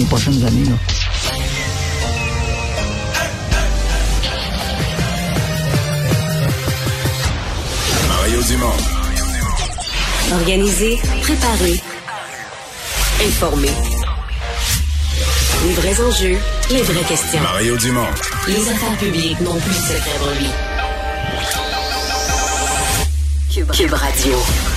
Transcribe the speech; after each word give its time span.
les 0.00 0.06
prochaines 0.06 0.42
années. 0.44 0.64
Là. 0.64 0.76
Mario 8.08 8.42
Dumont. 8.42 8.76
Organiser, 10.32 10.98
préparer, 11.22 11.80
informer. 13.26 13.68
Les 15.66 15.72
vrais 15.74 16.00
enjeux, 16.00 16.38
les 16.70 16.82
vraies 16.82 17.04
questions. 17.04 17.40
Mario 17.42 17.76
Dumont. 17.76 18.06
Les 18.48 18.68
affaires 18.70 18.96
publiques 18.98 19.40
n'ont 19.40 19.58
plus 19.60 19.70
de 19.70 19.74
secret. 19.74 20.10
Cube, 23.52 23.70
Cube 23.72 23.92
Radio. 23.92 24.69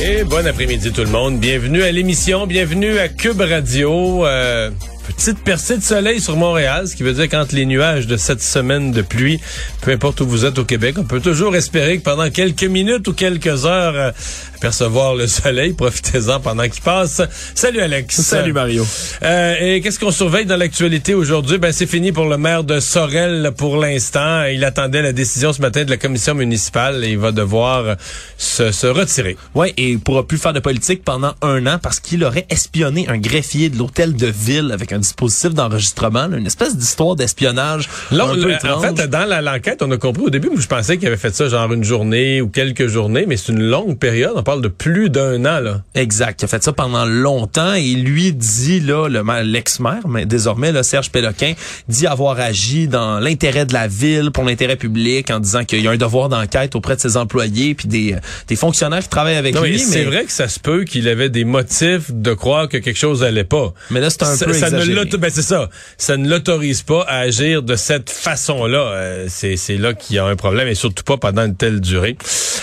Et 0.00 0.22
bon 0.22 0.46
après-midi 0.46 0.92
tout 0.92 1.00
le 1.00 1.10
monde. 1.10 1.40
Bienvenue 1.40 1.82
à 1.82 1.90
l'émission, 1.90 2.46
bienvenue 2.46 2.98
à 2.98 3.08
Cube 3.08 3.40
Radio. 3.40 4.24
Euh, 4.24 4.70
petite 5.08 5.38
percée 5.40 5.76
de 5.76 5.82
soleil 5.82 6.20
sur 6.20 6.36
Montréal, 6.36 6.86
ce 6.86 6.94
qui 6.94 7.02
veut 7.02 7.14
dire 7.14 7.28
qu'entre 7.28 7.54
les 7.56 7.66
nuages 7.66 8.06
de 8.06 8.16
cette 8.16 8.40
semaine 8.40 8.92
de 8.92 9.02
pluie, 9.02 9.40
peu 9.80 9.90
importe 9.90 10.20
où 10.20 10.26
vous 10.26 10.44
êtes 10.44 10.56
au 10.58 10.64
Québec, 10.64 10.96
on 10.98 11.04
peut 11.04 11.20
toujours 11.20 11.56
espérer 11.56 11.98
que 11.98 12.04
pendant 12.04 12.30
quelques 12.30 12.62
minutes 12.62 13.08
ou 13.08 13.12
quelques 13.12 13.66
heures, 13.66 13.96
euh, 13.96 14.10
apercevoir 14.58 15.14
le 15.14 15.26
soleil. 15.26 15.72
Profitez-en 15.72 16.40
pendant 16.40 16.68
qu'il 16.68 16.82
passe. 16.82 17.22
Salut 17.54 17.80
Alex. 17.80 18.20
Salut 18.20 18.52
Mario. 18.52 18.84
Euh, 19.22 19.54
et 19.60 19.80
qu'est-ce 19.80 20.00
qu'on 20.00 20.10
surveille 20.10 20.46
dans 20.46 20.56
l'actualité 20.56 21.14
aujourd'hui? 21.14 21.58
Ben, 21.58 21.72
c'est 21.72 21.86
fini 21.86 22.10
pour 22.10 22.26
le 22.26 22.36
maire 22.38 22.64
de 22.64 22.80
Sorel 22.80 23.52
pour 23.56 23.76
l'instant. 23.76 24.44
Il 24.44 24.64
attendait 24.64 25.02
la 25.02 25.12
décision 25.12 25.52
ce 25.52 25.62
matin 25.62 25.84
de 25.84 25.90
la 25.90 25.96
commission 25.96 26.34
municipale 26.34 27.04
et 27.04 27.10
il 27.10 27.18
va 27.18 27.30
devoir 27.30 27.96
se, 28.36 28.72
se 28.72 28.86
retirer. 28.88 29.36
Ouais, 29.54 29.72
et 29.76 29.90
il 29.90 30.00
pourra 30.00 30.26
plus 30.26 30.38
faire 30.38 30.52
de 30.52 30.60
politique 30.60 31.04
pendant 31.04 31.34
un 31.40 31.66
an 31.66 31.78
parce 31.80 32.00
qu'il 32.00 32.24
aurait 32.24 32.46
espionné 32.50 33.06
un 33.08 33.18
greffier 33.18 33.68
de 33.68 33.78
l'hôtel 33.78 34.16
de 34.16 34.26
ville 34.26 34.72
avec 34.72 34.92
un 34.92 34.98
dispositif 34.98 35.54
d'enregistrement, 35.54 36.26
une 36.32 36.46
espèce 36.46 36.76
d'histoire 36.76 37.14
d'espionnage. 37.14 37.88
Là, 38.10 38.26
en 38.26 38.80
fait, 38.80 39.08
dans 39.08 39.44
l'enquête, 39.44 39.82
on 39.82 39.90
a 39.92 39.96
compris 39.98 40.24
au 40.24 40.30
début, 40.30 40.50
je 40.56 40.66
pensais 40.66 40.98
qu'il 40.98 41.06
avait 41.06 41.16
fait 41.16 41.34
ça 41.34 41.48
genre 41.48 41.72
une 41.72 41.84
journée 41.84 42.40
ou 42.40 42.48
quelques 42.48 42.88
journées, 42.88 43.24
mais 43.26 43.36
c'est 43.36 43.52
une 43.52 43.62
longue 43.62 43.98
période. 43.98 44.32
On 44.34 44.42
parle 44.48 44.62
de 44.62 44.68
plus 44.68 45.10
d'un 45.10 45.44
an, 45.44 45.60
là. 45.60 45.82
Exact. 45.94 46.40
Il 46.40 46.46
a 46.46 46.48
fait 46.48 46.62
ça 46.62 46.72
pendant 46.72 47.04
longtemps 47.04 47.74
et 47.74 47.92
lui 47.94 48.32
dit, 48.32 48.80
là, 48.80 49.06
le 49.08 49.22
maire- 49.22 49.44
l'ex-maire, 49.44 50.08
mais 50.08 50.24
désormais, 50.24 50.72
là, 50.72 50.82
Serge 50.82 51.10
Péloquin, 51.10 51.52
dit 51.88 52.06
avoir 52.06 52.40
agi 52.40 52.88
dans 52.88 53.20
l'intérêt 53.20 53.66
de 53.66 53.74
la 53.74 53.88
ville, 53.88 54.30
pour 54.30 54.44
l'intérêt 54.44 54.76
public, 54.76 55.30
en 55.30 55.38
disant 55.38 55.64
qu'il 55.64 55.82
y 55.82 55.86
a 55.86 55.90
un 55.90 55.96
devoir 55.98 56.30
d'enquête 56.30 56.74
auprès 56.76 56.96
de 56.96 57.00
ses 57.02 57.18
employés 57.18 57.74
puis 57.74 57.88
des, 57.88 58.14
euh, 58.14 58.18
des 58.46 58.56
fonctionnaires 58.56 59.02
qui 59.02 59.10
travaillent 59.10 59.36
avec 59.36 59.54
Non, 59.54 59.60
mais 59.60 59.68
lui. 59.72 59.78
c'est 59.78 60.04
vrai 60.04 60.24
que 60.24 60.32
ça 60.32 60.48
se 60.48 60.58
peut 60.58 60.84
qu'il 60.84 61.06
avait 61.08 61.28
des 61.28 61.44
motifs 61.44 62.10
de 62.10 62.32
croire 62.32 62.68
que 62.70 62.78
quelque 62.78 62.98
chose 62.98 63.22
allait 63.22 63.44
pas. 63.44 63.74
Mais 63.90 64.00
là, 64.00 64.08
c'est 64.08 64.22
un 64.22 64.34
ça, 64.34 64.46
peu 64.46 64.54
ça 64.54 64.70
ne 64.70 64.76
exagéré. 64.76 64.94
l'auto- 65.04 65.18
ben 65.18 65.30
c'est 65.30 65.42
ça. 65.42 65.68
Ça 65.98 66.16
ne 66.16 66.26
l'autorise 66.26 66.80
pas 66.82 67.02
à 67.06 67.18
agir 67.18 67.62
de 67.62 67.76
cette 67.76 68.08
façon-là. 68.08 68.78
Euh, 68.78 69.26
c'est, 69.28 69.56
c'est 69.56 69.76
là 69.76 69.92
qu'il 69.92 70.16
y 70.16 70.18
a 70.18 70.24
un 70.24 70.36
problème 70.36 70.68
et 70.68 70.74
surtout 70.74 71.04
pas 71.04 71.18
pendant 71.18 71.44
une 71.44 71.54
telle 71.54 71.80
durée. 71.82 72.16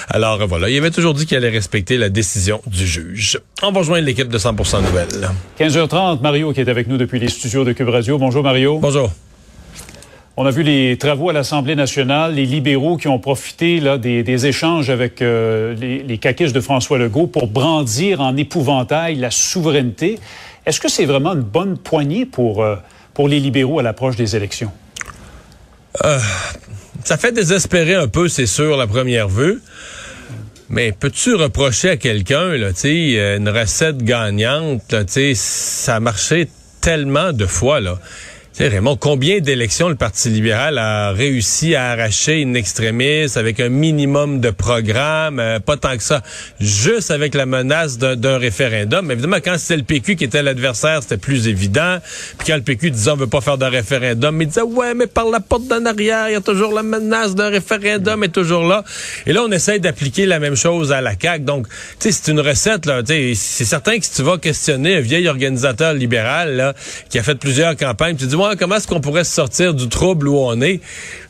Alors 0.09 0.41
euh, 0.41 0.45
voilà, 0.47 0.67
il 0.67 0.78
avait 0.80 0.89
toujours 0.89 1.13
dit 1.13 1.28
qu'il 1.28 1.38
allait 1.38 1.50
respecter 1.50 1.75
la 1.90 2.09
décision 2.09 2.62
du 2.68 2.88
juge. 2.88 3.40
On 3.62 3.72
va 3.72 3.80
rejoindre 3.80 4.06
l'équipe 4.06 4.30
de 4.30 4.38
100% 4.38 4.81
Nouvelles. 4.81 5.30
15h30, 5.59 6.22
Mario 6.22 6.54
qui 6.54 6.62
est 6.62 6.70
avec 6.70 6.88
nous 6.88 6.98
depuis 6.98 7.20
les 7.20 7.28
studios 7.28 7.66
de 7.66 7.73
Cube 7.73 7.90
Radio. 7.90 8.18
Bonjour 8.18 8.44
Mario. 8.44 8.80
Bonjour. 8.80 9.12
On 10.38 10.46
a 10.46 10.52
vu 10.52 10.64
les 10.64 10.98
travaux 10.98 11.30
à 11.30 11.34
l'Assemblée 11.34 11.76
nationale, 11.76 12.34
les 12.36 12.46
libéraux 12.46 12.98
qui 12.98 13.08
ont 13.08 13.20
profité 13.20 13.80
là, 13.80 13.98
des, 13.98 14.23
des 14.23 14.48
échanges 14.48 14.90
avec 14.90 15.22
euh, 15.22 15.73
les, 15.76 16.02
les 16.03 16.18
caquistes 16.18 16.56
de 16.56 16.62
François 16.62 16.98
Legault 16.98 17.28
pour 17.28 17.48
brandir 17.48 18.22
en 18.22 18.36
épouvantail 18.38 19.16
la 19.16 19.31
souveraineté. 19.31 20.20
Est-ce 20.66 20.80
que 20.80 20.90
c'est 20.90 21.06
vraiment 21.06 21.34
une 21.34 21.42
bonne 21.42 21.78
poignée 21.78 22.26
pour, 22.26 22.64
euh, 22.64 22.76
pour 23.14 23.28
les 23.28 23.40
libéraux 23.40 23.80
à 23.80 23.84
l'approche 23.84 24.16
des 24.16 24.36
élections? 24.36 24.72
Ça 27.03 27.18
fait 27.18 27.31
désespérer 27.31 27.96
un 27.96 28.08
peu, 28.08 28.28
c'est 28.28 28.46
sûr, 28.46 28.76
la 28.76 28.88
première 28.88 29.30
vue. 29.30 29.62
Mais 30.70 30.92
peux-tu 30.92 31.36
reprocher 31.36 31.90
à 31.92 31.98
quelqu'un, 31.98 32.58
là, 32.58 32.74
tu 32.74 33.18
euh, 33.18 33.38
une 33.38 33.50
recette 33.50 33.98
gagnante, 33.98 34.96
tu 35.12 35.36
ça 35.36 35.98
a 35.98 36.00
marché 36.00 36.50
tellement 36.81 37.34
de 37.34 37.46
fois, 37.46 37.80
là. 37.80 38.00
Sais, 38.57 38.69
Raymond, 38.69 38.95
combien 38.95 39.41
d'élections 39.41 39.89
le 39.89 39.95
Parti 39.95 40.29
libéral 40.29 40.77
a 40.77 41.11
réussi 41.11 41.75
à 41.75 41.88
arracher 41.88 42.39
une 42.39 42.55
extrémiste 42.55 43.35
avec 43.35 43.59
un 43.59 43.67
minimum 43.67 44.39
de 44.39 44.49
programme, 44.49 45.41
euh, 45.41 45.59
pas 45.59 45.75
tant 45.75 45.97
que 45.97 46.03
ça, 46.03 46.21
juste 46.61 47.11
avec 47.11 47.35
la 47.35 47.45
menace 47.45 47.97
d'un 47.97 48.38
référendum? 48.38 49.11
Évidemment, 49.11 49.39
quand 49.43 49.57
c'était 49.57 49.75
le 49.75 49.83
PQ 49.83 50.16
qui 50.16 50.23
était 50.23 50.41
l'adversaire, 50.41 51.03
c'était 51.03 51.17
plus 51.17 51.49
évident. 51.49 51.97
Puis 52.38 52.47
quand 52.47 52.55
le 52.55 52.61
PQ 52.61 52.91
disait 52.91 53.11
on 53.11 53.17
veut 53.17 53.27
pas 53.27 53.41
faire 53.41 53.57
de 53.57 53.66
référendum, 53.66 54.41
il 54.41 54.47
disait 54.47 54.61
ouais, 54.61 54.93
mais 54.93 55.07
par 55.07 55.25
la 55.25 55.41
porte 55.41 55.67
d'en 55.67 55.85
arrière, 55.85 56.29
il 56.29 56.31
y 56.31 56.37
a 56.37 56.41
toujours 56.41 56.72
la 56.72 56.83
menace 56.83 57.35
d'un 57.35 57.49
référendum 57.49 58.23
est 58.23 58.29
toujours 58.29 58.66
là. 58.66 58.85
Et 59.25 59.33
là, 59.33 59.43
on 59.45 59.51
essaie 59.51 59.79
d'appliquer 59.79 60.25
la 60.25 60.39
même 60.39 60.55
chose 60.55 60.93
à 60.93 61.01
la 61.01 61.11
CAQ. 61.22 61.43
Donc, 61.43 61.67
tu 61.99 62.09
sais, 62.09 62.11
c'est 62.13 62.31
une 62.31 62.39
recette 62.39 62.85
là. 62.85 63.01
C'est 63.05 63.66
certain 63.66 63.99
que 63.99 64.05
si 64.05 64.13
tu 64.13 64.22
vas 64.22 64.37
questionner 64.37 64.95
un 64.95 65.01
vieil 65.01 65.27
organisateur 65.27 65.93
libéral 65.93 66.55
là, 66.55 66.73
qui 67.09 67.19
a 67.19 67.23
fait 67.23 67.35
plusieurs 67.35 67.75
campagnes, 67.75 68.16
tu 68.16 68.27
dis 68.27 68.35
comment 68.59 68.75
est-ce 68.75 68.88
qu'on 68.88 69.01
pourrait 69.01 69.23
se 69.23 69.33
sortir 69.33 69.73
du 69.73 69.89
trouble 69.89 70.28
où 70.28 70.38
on 70.38 70.61
est? 70.61 70.79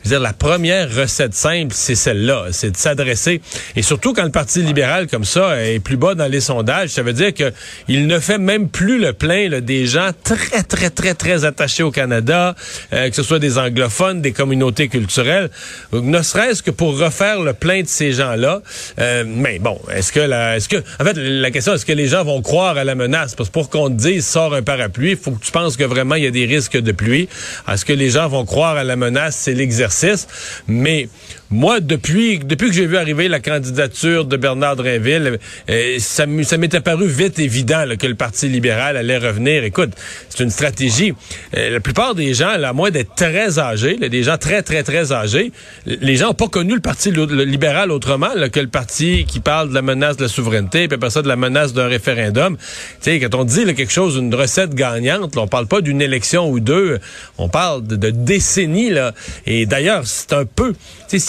Je 0.03 0.09
veux 0.09 0.15
dire, 0.15 0.19
la 0.19 0.33
première 0.33 0.93
recette 0.93 1.33
simple, 1.33 1.73
c'est 1.73 1.95
celle-là, 1.95 2.47
c'est 2.51 2.71
de 2.71 2.77
s'adresser. 2.77 3.41
Et 3.75 3.81
surtout 3.81 4.13
quand 4.13 4.23
le 4.23 4.29
Parti 4.29 4.61
libéral 4.61 5.07
comme 5.07 5.25
ça 5.25 5.63
est 5.63 5.79
plus 5.79 5.97
bas 5.97 6.13
dans 6.13 6.27
les 6.27 6.41
sondages, 6.41 6.89
ça 6.89 7.01
veut 7.01 7.13
dire 7.13 7.33
que 7.33 7.51
il 7.87 8.05
ne 8.05 8.19
fait 8.19 8.37
même 8.37 8.69
plus 8.69 8.99
le 8.99 9.13
plein 9.13 9.49
là, 9.49 9.61
des 9.61 9.87
gens 9.87 10.09
très 10.23 10.63
très 10.63 10.89
très 10.89 11.13
très 11.15 11.45
attachés 11.45 11.83
au 11.83 11.91
Canada, 11.91 12.55
euh, 12.93 13.09
que 13.09 13.15
ce 13.15 13.23
soit 13.23 13.39
des 13.39 13.57
anglophones, 13.57 14.21
des 14.21 14.31
communautés 14.31 14.89
culturelles, 14.89 15.49
ne 15.93 16.21
serait-ce 16.21 16.61
que 16.61 16.71
pour 16.71 16.99
refaire 16.99 17.41
le 17.41 17.53
plein 17.53 17.81
de 17.81 17.87
ces 17.87 18.11
gens-là. 18.11 18.61
Euh, 18.99 19.23
mais 19.25 19.59
bon, 19.59 19.79
est-ce 19.93 20.11
que 20.11 20.19
la, 20.19 20.57
est-ce 20.57 20.69
que, 20.69 20.77
en 20.77 21.03
fait, 21.03 21.17
la 21.17 21.51
question, 21.51 21.73
est-ce 21.73 21.85
que 21.85 21.93
les 21.93 22.07
gens 22.07 22.23
vont 22.23 22.41
croire 22.41 22.77
à 22.77 22.83
la 22.83 22.95
menace? 22.95 23.35
Parce 23.35 23.49
que 23.49 23.53
pour 23.53 23.69
qu'on 23.69 23.89
te 23.89 23.95
dise 23.95 24.25
sort 24.25 24.53
un 24.53 24.61
parapluie, 24.61 25.11
il 25.11 25.17
faut 25.17 25.31
que 25.31 25.43
tu 25.43 25.51
penses 25.51 25.77
que 25.77 25.83
vraiment 25.83 26.15
il 26.15 26.23
y 26.23 26.27
a 26.27 26.31
des 26.31 26.45
risques 26.45 26.77
de 26.77 26.91
pluie. 27.05 27.29
Est-ce 27.71 27.85
que 27.85 27.93
les 27.93 28.09
gens 28.09 28.27
vont 28.27 28.45
croire 28.45 28.75
à 28.75 28.83
la 28.83 28.95
menace 28.95 29.35
C'est 29.35 29.53
l'exercice. 29.53 30.27
Mais 30.67 31.07
moi, 31.51 31.79
depuis, 31.79 32.39
depuis 32.39 32.69
que 32.69 32.73
j'ai 32.73 32.87
vu 32.87 32.97
arriver 32.97 33.27
la 33.27 33.39
candidature 33.39 34.25
de 34.25 34.35
Bernard 34.35 34.75
Drinville, 34.75 35.37
euh, 35.69 35.97
ça, 35.99 36.25
m'était 36.25 36.81
paru 36.81 37.07
vite 37.07 37.37
évident 37.39 37.85
là, 37.85 37.95
que 37.97 38.07
le 38.07 38.15
Parti 38.15 38.47
libéral 38.47 38.97
allait 38.97 39.17
revenir. 39.17 39.63
Écoute, 39.63 39.91
c'est 40.29 40.43
une 40.43 40.49
stratégie. 40.49 41.13
Euh, 41.55 41.69
la 41.69 41.79
plupart 41.79 42.15
des 42.15 42.33
gens, 42.33 42.57
là, 42.57 42.69
à 42.69 42.73
moins 42.73 42.89
d'être 42.89 43.13
très 43.15 43.59
âgés, 43.59 43.97
là, 43.97 44.09
des 44.09 44.23
gens 44.23 44.37
très, 44.37 44.63
très, 44.63 44.83
très 44.83 45.11
âgés, 45.11 45.51
les 45.85 46.15
gens 46.15 46.27
n'ont 46.27 46.33
pas 46.33 46.47
connu 46.47 46.73
le 46.73 46.81
Parti 46.81 47.11
libéral 47.11 47.91
autrement 47.91 48.33
là, 48.35 48.49
que 48.49 48.59
le 48.59 48.67
parti 48.67 49.25
qui 49.27 49.39
parle 49.39 49.69
de 49.69 49.75
la 49.75 49.81
menace 49.81 50.17
de 50.17 50.23
la 50.23 50.29
souveraineté, 50.29 50.87
puis 50.87 50.95
après 50.95 51.09
ça, 51.09 51.21
de 51.21 51.27
la 51.27 51.35
menace 51.35 51.73
d'un 51.73 51.87
référendum. 51.87 52.57
Tu 52.57 52.63
sais, 53.01 53.19
quand 53.19 53.35
on 53.35 53.43
dit 53.43 53.65
quelque 53.65 53.91
chose, 53.91 54.15
une 54.17 54.33
recette 54.33 54.73
gagnante, 54.73 55.37
on 55.37 55.47
parle 55.47 55.67
pas 55.67 55.81
d'une 55.81 56.01
élection 56.01 56.49
ou 56.49 56.59
deux, 56.59 56.99
on 57.37 57.49
parle 57.49 57.85
de, 57.85 57.95
de 57.95 58.09
décennies. 58.09 58.89
Là. 58.89 59.13
Et 59.45 59.65
d'ailleurs, 59.65 60.03
c'est 60.05 60.33
un 60.33 60.45
peu... 60.45 60.73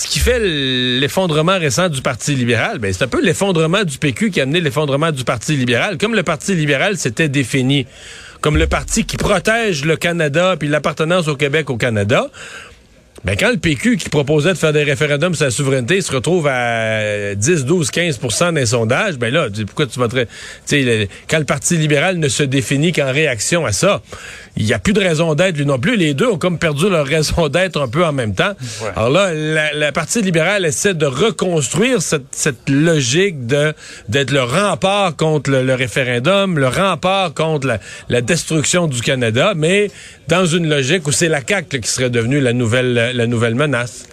qui 0.09 0.19
fait 0.19 0.39
l'effondrement 0.41 1.59
récent 1.59 1.89
du 1.89 2.03
Parti 2.03 2.35
libéral, 2.35 2.79
ben, 2.79 2.93
c'est 2.93 3.05
un 3.05 3.09
peu 3.09 3.23
l'effondrement 3.23 3.85
du 3.85 3.99
PQ 3.99 4.31
qui 4.31 4.41
a 4.41 4.45
amené 4.45 4.61
l'effondrement 4.61 5.13
du 5.13 5.25
Parti 5.25 5.57
libéral. 5.57 5.99
Comme 5.99 6.15
le 6.15 6.23
Parti 6.23 6.55
libéral 6.55 6.97
s'était 6.97 7.29
défini 7.29 7.87
comme 8.41 8.59
le 8.59 8.67
parti 8.67 9.05
qui 9.05 9.17
protège 9.17 9.85
le 9.85 9.97
Canada 9.97 10.57
puis 10.59 10.69
l'appartenance 10.69 11.27
au 11.27 11.37
Québec 11.37 11.71
au 11.71 11.77
Canada, 11.77 12.29
ben 13.27 13.37
quand 13.37 13.51
le 13.51 13.57
PQ 13.57 13.97
qui 13.97 14.09
proposait 14.09 14.51
de 14.53 14.59
faire 14.59 14.73
des 14.73 14.85
référendums 14.85 15.35
sur 15.35 15.45
la 15.47 15.51
souveraineté 15.51 16.01
se 16.01 16.13
retrouve 16.13 16.47
à 16.47 17.35
10, 17.35 17.65
12, 17.65 17.91
15% 17.91 18.55
des 18.55 18.67
sondages, 18.67 19.17
ben 19.19 19.35
là, 19.35 19.49
pourquoi 19.67 19.87
tu 19.87 19.99
voterais... 19.99 20.27
Tu 20.27 20.31
sais, 20.67 20.83
le- 20.83 21.09
quand 21.29 21.39
le 21.41 21.45
Parti 21.45 21.77
libéral 21.77 22.19
ne 22.19 22.29
se 22.29 22.45
définit 22.45 22.93
qu'en 22.93 23.11
réaction 23.13 23.67
à 23.67 23.73
ça, 23.73 24.01
il 24.57 24.65
n'y 24.65 24.73
a 24.73 24.79
plus 24.79 24.93
de 24.93 25.01
raison 25.01 25.35
d'être 25.35 25.57
lui 25.59 25.67
non 25.67 25.79
plus. 25.81 25.97
Les 25.97 26.15
deux 26.15 26.29
ont 26.29 26.39
comme 26.39 26.59
perdu 26.61 26.89
leur 26.89 27.05
raison 27.05 27.49
d'être 27.51 27.81
un 27.83 27.89
peu 27.89 28.05
en 28.05 28.13
même 28.13 28.33
temps. 28.33 28.53
Alors 28.95 29.11
là, 29.11 29.35
la, 29.35 29.73
la 29.73 29.91
Parti 29.91 30.23
libéral 30.23 30.65
essaie 30.65 30.95
de 30.95 31.07
reconstruire 31.07 32.01
cette, 32.03 32.27
cette 32.31 32.69
logique 32.71 33.47
de 33.49 33.75
d'être 34.09 34.31
le 34.31 34.43
rempart 34.45 35.17
contre 35.17 35.51
le, 35.51 35.65
le 35.65 35.75
référendum, 35.75 36.61
le 36.61 36.69
rempart 36.69 37.35
contre 37.35 37.67
la, 37.67 37.81
la 38.09 38.21
destruction 38.21 38.87
du 38.87 39.01
Canada, 39.03 39.53
mais 39.57 39.91
dans 40.29 40.47
une 40.47 40.69
logique 40.69 41.07
où 41.09 41.13
c'est 41.13 41.29
la 41.29 41.41
CAQ 41.47 41.77
là, 41.77 41.79
qui 41.83 41.91
serait 41.91 42.11
devenue 42.11 42.41
la 42.41 42.53
nouvelle, 42.53 43.13
la 43.17 43.27
nouvelle 43.27 43.55
menace. 43.55 44.07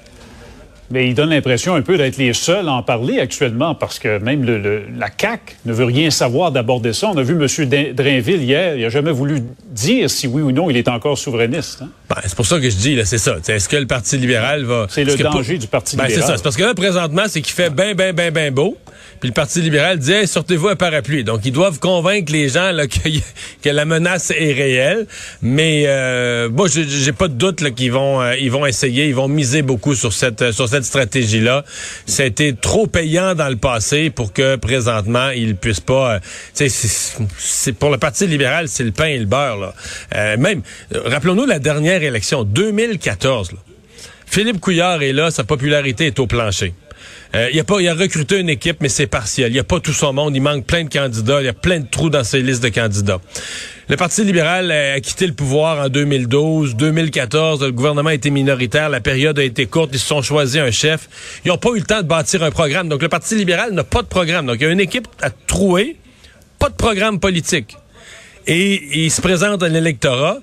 Mais 0.91 1.07
il 1.07 1.15
donne 1.15 1.29
l'impression 1.29 1.73
un 1.73 1.81
peu 1.81 1.97
d'être 1.97 2.17
les 2.17 2.33
seuls 2.33 2.67
à 2.67 2.73
en 2.73 2.83
parler 2.83 3.19
actuellement 3.19 3.73
parce 3.73 3.97
que 3.97 4.19
même 4.19 4.43
le, 4.43 4.59
le- 4.59 4.83
la 4.99 5.07
CAQ 5.19 5.55
ne 5.65 5.73
veut 5.73 5.85
rien 5.85 6.11
savoir 6.11 6.51
d'aborder 6.51 6.93
ça. 6.93 7.07
On 7.07 7.17
a 7.17 7.23
vu 7.23 7.33
M. 7.33 7.93
Drainville 7.95 8.43
hier, 8.43 8.75
il 8.75 8.81
n'a 8.83 8.89
jamais 8.89 9.11
voulu 9.11 9.39
dire 9.71 10.09
si 10.09 10.27
oui 10.27 10.41
ou 10.43 10.51
non 10.51 10.69
il 10.69 10.77
est 10.77 10.87
encore 10.89 11.17
souverainiste. 11.17 11.81
hein. 11.81 11.89
Ben, 12.09 12.17
c'est 12.23 12.35
pour 12.35 12.45
ça 12.45 12.59
que 12.59 12.69
je 12.69 12.75
dis, 12.75 12.95
là, 12.95 13.05
c'est 13.05 13.17
ça. 13.17 13.37
Est-ce 13.47 13.67
que 13.69 13.77
le 13.77 13.87
Parti 13.87 14.17
libéral 14.17 14.65
va... 14.65 14.85
C'est 14.89 15.03
le 15.05 15.15
danger 15.15 15.57
du 15.57 15.65
Parti 15.67 15.95
Ben, 15.95 16.03
c'est 16.03 16.09
libéral. 16.15 16.29
ça. 16.31 16.37
C'est 16.37 16.43
parce 16.43 16.57
que 16.57 16.63
là, 16.63 16.73
présentement, 16.75 17.23
c'est 17.27 17.41
qu'il 17.41 17.53
fait 17.53 17.71
ben, 17.71 17.95
ben, 17.95 18.13
ben, 18.13 18.31
ben 18.31 18.53
beau. 18.53 18.77
Puis 19.23 19.29
le 19.29 19.33
Parti 19.35 19.61
libéral 19.61 19.99
dit, 19.99 20.27
sortez-vous 20.27 20.67
un 20.67 20.75
parapluie. 20.75 21.23
Donc, 21.23 21.45
ils 21.45 21.53
doivent 21.53 21.79
convaincre 21.79 22.29
les 22.33 22.49
gens 22.49 22.73
là, 22.73 22.87
que, 23.63 23.69
la 23.69 23.85
menace 23.85 24.31
est 24.31 24.51
réelle. 24.51 25.07
Mais 25.41 25.85
euh, 25.87 26.49
moi, 26.49 26.67
j'ai- 26.67 27.13
pas 27.13 27.29
de 27.29 27.33
doute 27.35 27.61
là, 27.61 27.71
qu'ils 27.71 27.93
vont, 27.93 28.21
euh, 28.21 28.35
ils 28.35 28.51
vont 28.51 28.65
essayer, 28.65 29.05
ils 29.07 29.15
vont 29.15 29.29
miser 29.29 29.61
beaucoup 29.61 29.95
sur 29.95 30.11
cette, 30.11 30.41
euh, 30.41 30.51
sur 30.51 30.67
cette 30.67 30.83
stratégie-là. 30.83 31.63
Ça 32.05 32.23
a 32.23 32.25
été 32.25 32.53
trop 32.53 32.85
payant 32.85 33.33
dans 33.33 33.47
le 33.47 33.55
passé 33.55 34.09
pour 34.09 34.33
que 34.33 34.57
présentement, 34.57 35.29
ils 35.29 35.55
puissent 35.55 35.79
pas... 35.79 36.15
euh, 36.15 36.67
c'est- 36.67 37.71
pour 37.79 37.91
le 37.91 37.97
Parti 37.97 38.27
libéral, 38.27 38.67
c'est 38.67 38.83
le 38.83 38.91
pain 38.91 39.05
et 39.05 39.19
le 39.19 39.25
beurre. 39.25 39.57
Là. 40.11 40.35
Même, 40.35 40.63
rappelons-nous 40.91 41.45
la 41.45 41.59
dernière 41.59 42.03
élection, 42.03 42.43
2014. 42.43 43.53
là. 43.53 43.57
Philippe 44.25 44.59
Couillard 44.59 45.01
est 45.01 45.13
là, 45.13 45.31
sa 45.31 45.45
popularité 45.45 46.07
est 46.07 46.19
au 46.19 46.27
plancher. 46.27 46.73
Euh, 47.35 47.49
il, 47.51 47.59
a 47.59 47.63
pas, 47.63 47.81
il 47.81 47.87
a 47.87 47.95
recruté 47.95 48.39
une 48.39 48.49
équipe, 48.49 48.77
mais 48.79 48.89
c'est 48.89 49.07
partiel. 49.07 49.49
Il 49.49 49.53
n'y 49.53 49.59
a 49.59 49.63
pas 49.63 49.79
tout 49.79 49.93
son 49.93 50.13
monde. 50.13 50.35
Il 50.35 50.41
manque 50.41 50.65
plein 50.65 50.83
de 50.83 50.89
candidats. 50.89 51.41
Il 51.41 51.45
y 51.45 51.49
a 51.49 51.53
plein 51.53 51.79
de 51.79 51.87
trous 51.89 52.11
dans 52.11 52.23
ses 52.23 52.41
listes 52.41 52.61
de 52.61 52.69
candidats. 52.69 53.19
Le 53.89 53.97
Parti 53.97 54.23
libéral 54.23 54.71
a 54.71 54.99
quitté 54.99 55.25
le 55.25 55.33
pouvoir 55.33 55.83
en 55.83 55.89
2012. 55.89 56.75
2014, 56.75 57.63
le 57.63 57.71
gouvernement 57.71 58.09
a 58.09 58.13
été 58.13 58.29
minoritaire. 58.29 58.89
La 58.89 59.01
période 59.01 59.39
a 59.39 59.43
été 59.43 59.65
courte. 59.65 59.89
Ils 59.93 59.99
se 59.99 60.05
sont 60.05 60.21
choisis 60.21 60.61
un 60.61 60.69
chef. 60.69 61.09
Ils 61.43 61.47
n'ont 61.47 61.57
pas 61.57 61.71
eu 61.71 61.79
le 61.79 61.85
temps 61.85 62.03
de 62.03 62.07
bâtir 62.07 62.43
un 62.43 62.51
programme. 62.51 62.87
Donc, 62.87 63.01
le 63.01 63.09
Parti 63.09 63.35
libéral 63.35 63.73
n'a 63.73 63.83
pas 63.83 64.03
de 64.03 64.07
programme. 64.07 64.45
Donc, 64.45 64.57
il 64.59 64.63
y 64.63 64.67
a 64.67 64.69
une 64.69 64.79
équipe 64.79 65.07
à 65.21 65.31
trouer, 65.31 65.97
pas 66.59 66.69
de 66.69 66.75
programme 66.75 67.19
politique. 67.19 67.75
Et 68.45 69.03
il 69.05 69.09
se 69.09 69.21
présente 69.21 69.63
à 69.63 69.69
l'électorat. 69.69 70.37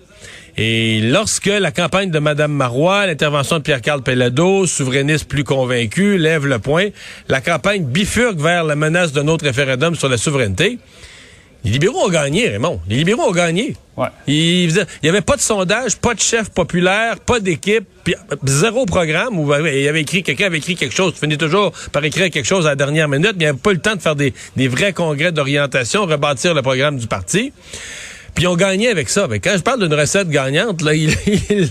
Et 0.62 1.00
lorsque 1.00 1.46
la 1.46 1.72
campagne 1.72 2.10
de 2.10 2.18
Mme 2.18 2.52
Marois, 2.52 3.06
l'intervention 3.06 3.56
de 3.56 3.62
Pierre-Carl 3.62 4.02
Pellado, 4.02 4.66
souverainiste 4.66 5.26
plus 5.26 5.42
convaincu, 5.42 6.18
lève 6.18 6.44
le 6.46 6.58
point, 6.58 6.88
la 7.28 7.40
campagne 7.40 7.82
bifurque 7.82 8.38
vers 8.38 8.64
la 8.64 8.76
menace 8.76 9.12
d'un 9.12 9.26
autre 9.28 9.46
référendum 9.46 9.94
sur 9.94 10.10
la 10.10 10.18
souveraineté. 10.18 10.78
Les 11.64 11.70
libéraux 11.70 12.04
ont 12.04 12.10
gagné, 12.10 12.46
Raymond. 12.50 12.78
Les 12.90 12.96
libéraux 12.96 13.30
ont 13.30 13.32
gagné. 13.32 13.74
Ouais. 13.96 14.08
Il 14.26 14.68
il 14.70 14.86
y 15.02 15.08
avait 15.08 15.22
pas 15.22 15.36
de 15.36 15.40
sondage, 15.40 15.96
pas 15.96 16.12
de 16.12 16.20
chef 16.20 16.50
populaire, 16.50 17.20
pas 17.20 17.40
d'équipe, 17.40 17.86
euh, 18.08 18.36
zéro 18.44 18.84
programme. 18.84 19.38
Où 19.38 19.54
il 19.64 19.80
y 19.80 19.88
avait 19.88 20.02
écrit, 20.02 20.22
quelqu'un 20.22 20.46
avait 20.46 20.58
écrit 20.58 20.74
quelque 20.74 20.94
chose. 20.94 21.14
Tu 21.14 21.20
finis 21.20 21.38
toujours 21.38 21.72
par 21.90 22.04
écrire 22.04 22.28
quelque 22.30 22.46
chose 22.46 22.66
à 22.66 22.70
la 22.70 22.76
dernière 22.76 23.08
minute, 23.08 23.32
mais 23.32 23.44
il 23.44 23.46
n'y 23.46 23.46
avait 23.46 23.58
pas 23.58 23.70
eu 23.70 23.74
le 23.76 23.80
temps 23.80 23.96
de 23.96 24.02
faire 24.02 24.16
des, 24.16 24.34
des 24.56 24.68
vrais 24.68 24.92
congrès 24.92 25.32
d'orientation, 25.32 26.04
rebâtir 26.04 26.52
le 26.52 26.60
programme 26.60 26.98
du 26.98 27.06
parti. 27.06 27.50
Puis 28.34 28.44
ils 28.44 28.48
ont 28.48 28.56
gagné 28.56 28.88
avec 28.88 29.08
ça. 29.08 29.26
Mais 29.28 29.38
quand 29.40 29.52
je 29.56 29.62
parle 29.62 29.80
d'une 29.80 29.94
recette 29.98 30.28
gagnante, 30.28 30.82
là, 30.82 30.94
ils 30.94 31.10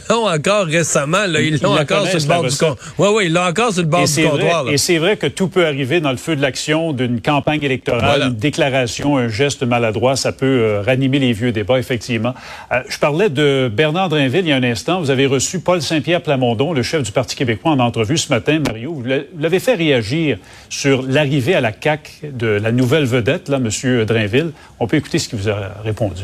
l'ont 0.09 0.27
encore 0.27 0.65
récemment. 0.65 1.25
Là, 1.27 1.41
ils 1.41 1.59
l'ont 1.61 1.77
encore 1.77 2.07
sur 2.07 2.19
le 2.19 2.25
bord 2.25 2.43
du 2.43 2.49
comptoir. 2.49 2.75
Oui, 2.97 3.07
oui, 3.13 3.25
ils 3.27 3.33
l'ont 3.33 3.41
encore 3.41 3.71
sur 3.73 3.81
le 3.83 3.87
bord 3.87 4.05
du 4.05 4.23
comptoir. 4.23 4.69
et 4.69 4.77
c'est 4.77 4.97
vrai 4.97 5.17
que 5.17 5.27
tout 5.27 5.47
peut 5.47 5.65
arriver 5.65 5.99
dans 6.01 6.11
le 6.11 6.17
feu 6.17 6.35
de 6.35 6.41
l'action 6.41 6.91
d'une 6.93 7.21
campagne 7.21 7.63
électorale, 7.63 8.03
Voilà. 8.05 8.25
une 8.27 8.35
déclaration, 8.35 9.17
un 9.17 9.27
geste 9.29 9.63
maladroit, 9.63 10.15
ça 10.15 10.31
peut 10.31 10.45
euh, 10.45 10.81
ranimer 10.85 11.19
les 11.19 11.33
vieux 11.33 11.51
débats, 11.51 11.79
effectivement. 11.79 12.33
Euh, 12.71 12.81
je 12.89 12.97
parlais 12.97 13.29
de 13.29 13.71
Bernard 13.73 14.09
Drinville 14.09 14.41
il 14.45 14.49
y 14.49 14.51
a 14.51 14.55
un 14.57 14.63
instant. 14.63 14.99
Vous 14.99 15.09
avez 15.11 15.25
reçu 15.25 15.59
Paul 15.59 15.81
Saint-Pierre 15.81 16.21
Plamondon, 16.21 16.73
le 16.73 16.83
chef 16.83 17.03
du 17.03 17.11
Parti 17.11 17.35
québécois, 17.35 17.71
en 17.71 17.79
entrevue 17.79 18.17
ce 18.17 18.29
matin, 18.29 18.59
Mario. 18.65 18.93
Vous 18.93 19.03
l'avez 19.39 19.59
fait 19.59 19.75
réagir 19.75 20.37
sur 20.69 21.01
l'arrivée 21.01 21.55
à 21.55 21.61
la 21.61 21.71
CAQ 21.71 22.31
de 22.33 22.47
la 22.47 22.71
nouvelle 22.71 23.05
vedette, 23.05 23.49
là, 23.49 23.57
M. 23.57 24.05
Drinville. 24.05 24.51
On 24.79 24.87
peut 24.87 24.97
écouter 24.97 25.19
ce 25.19 25.29
qu'il 25.29 25.39
vous 25.39 25.49
a 25.49 25.73
répondu. 25.83 26.23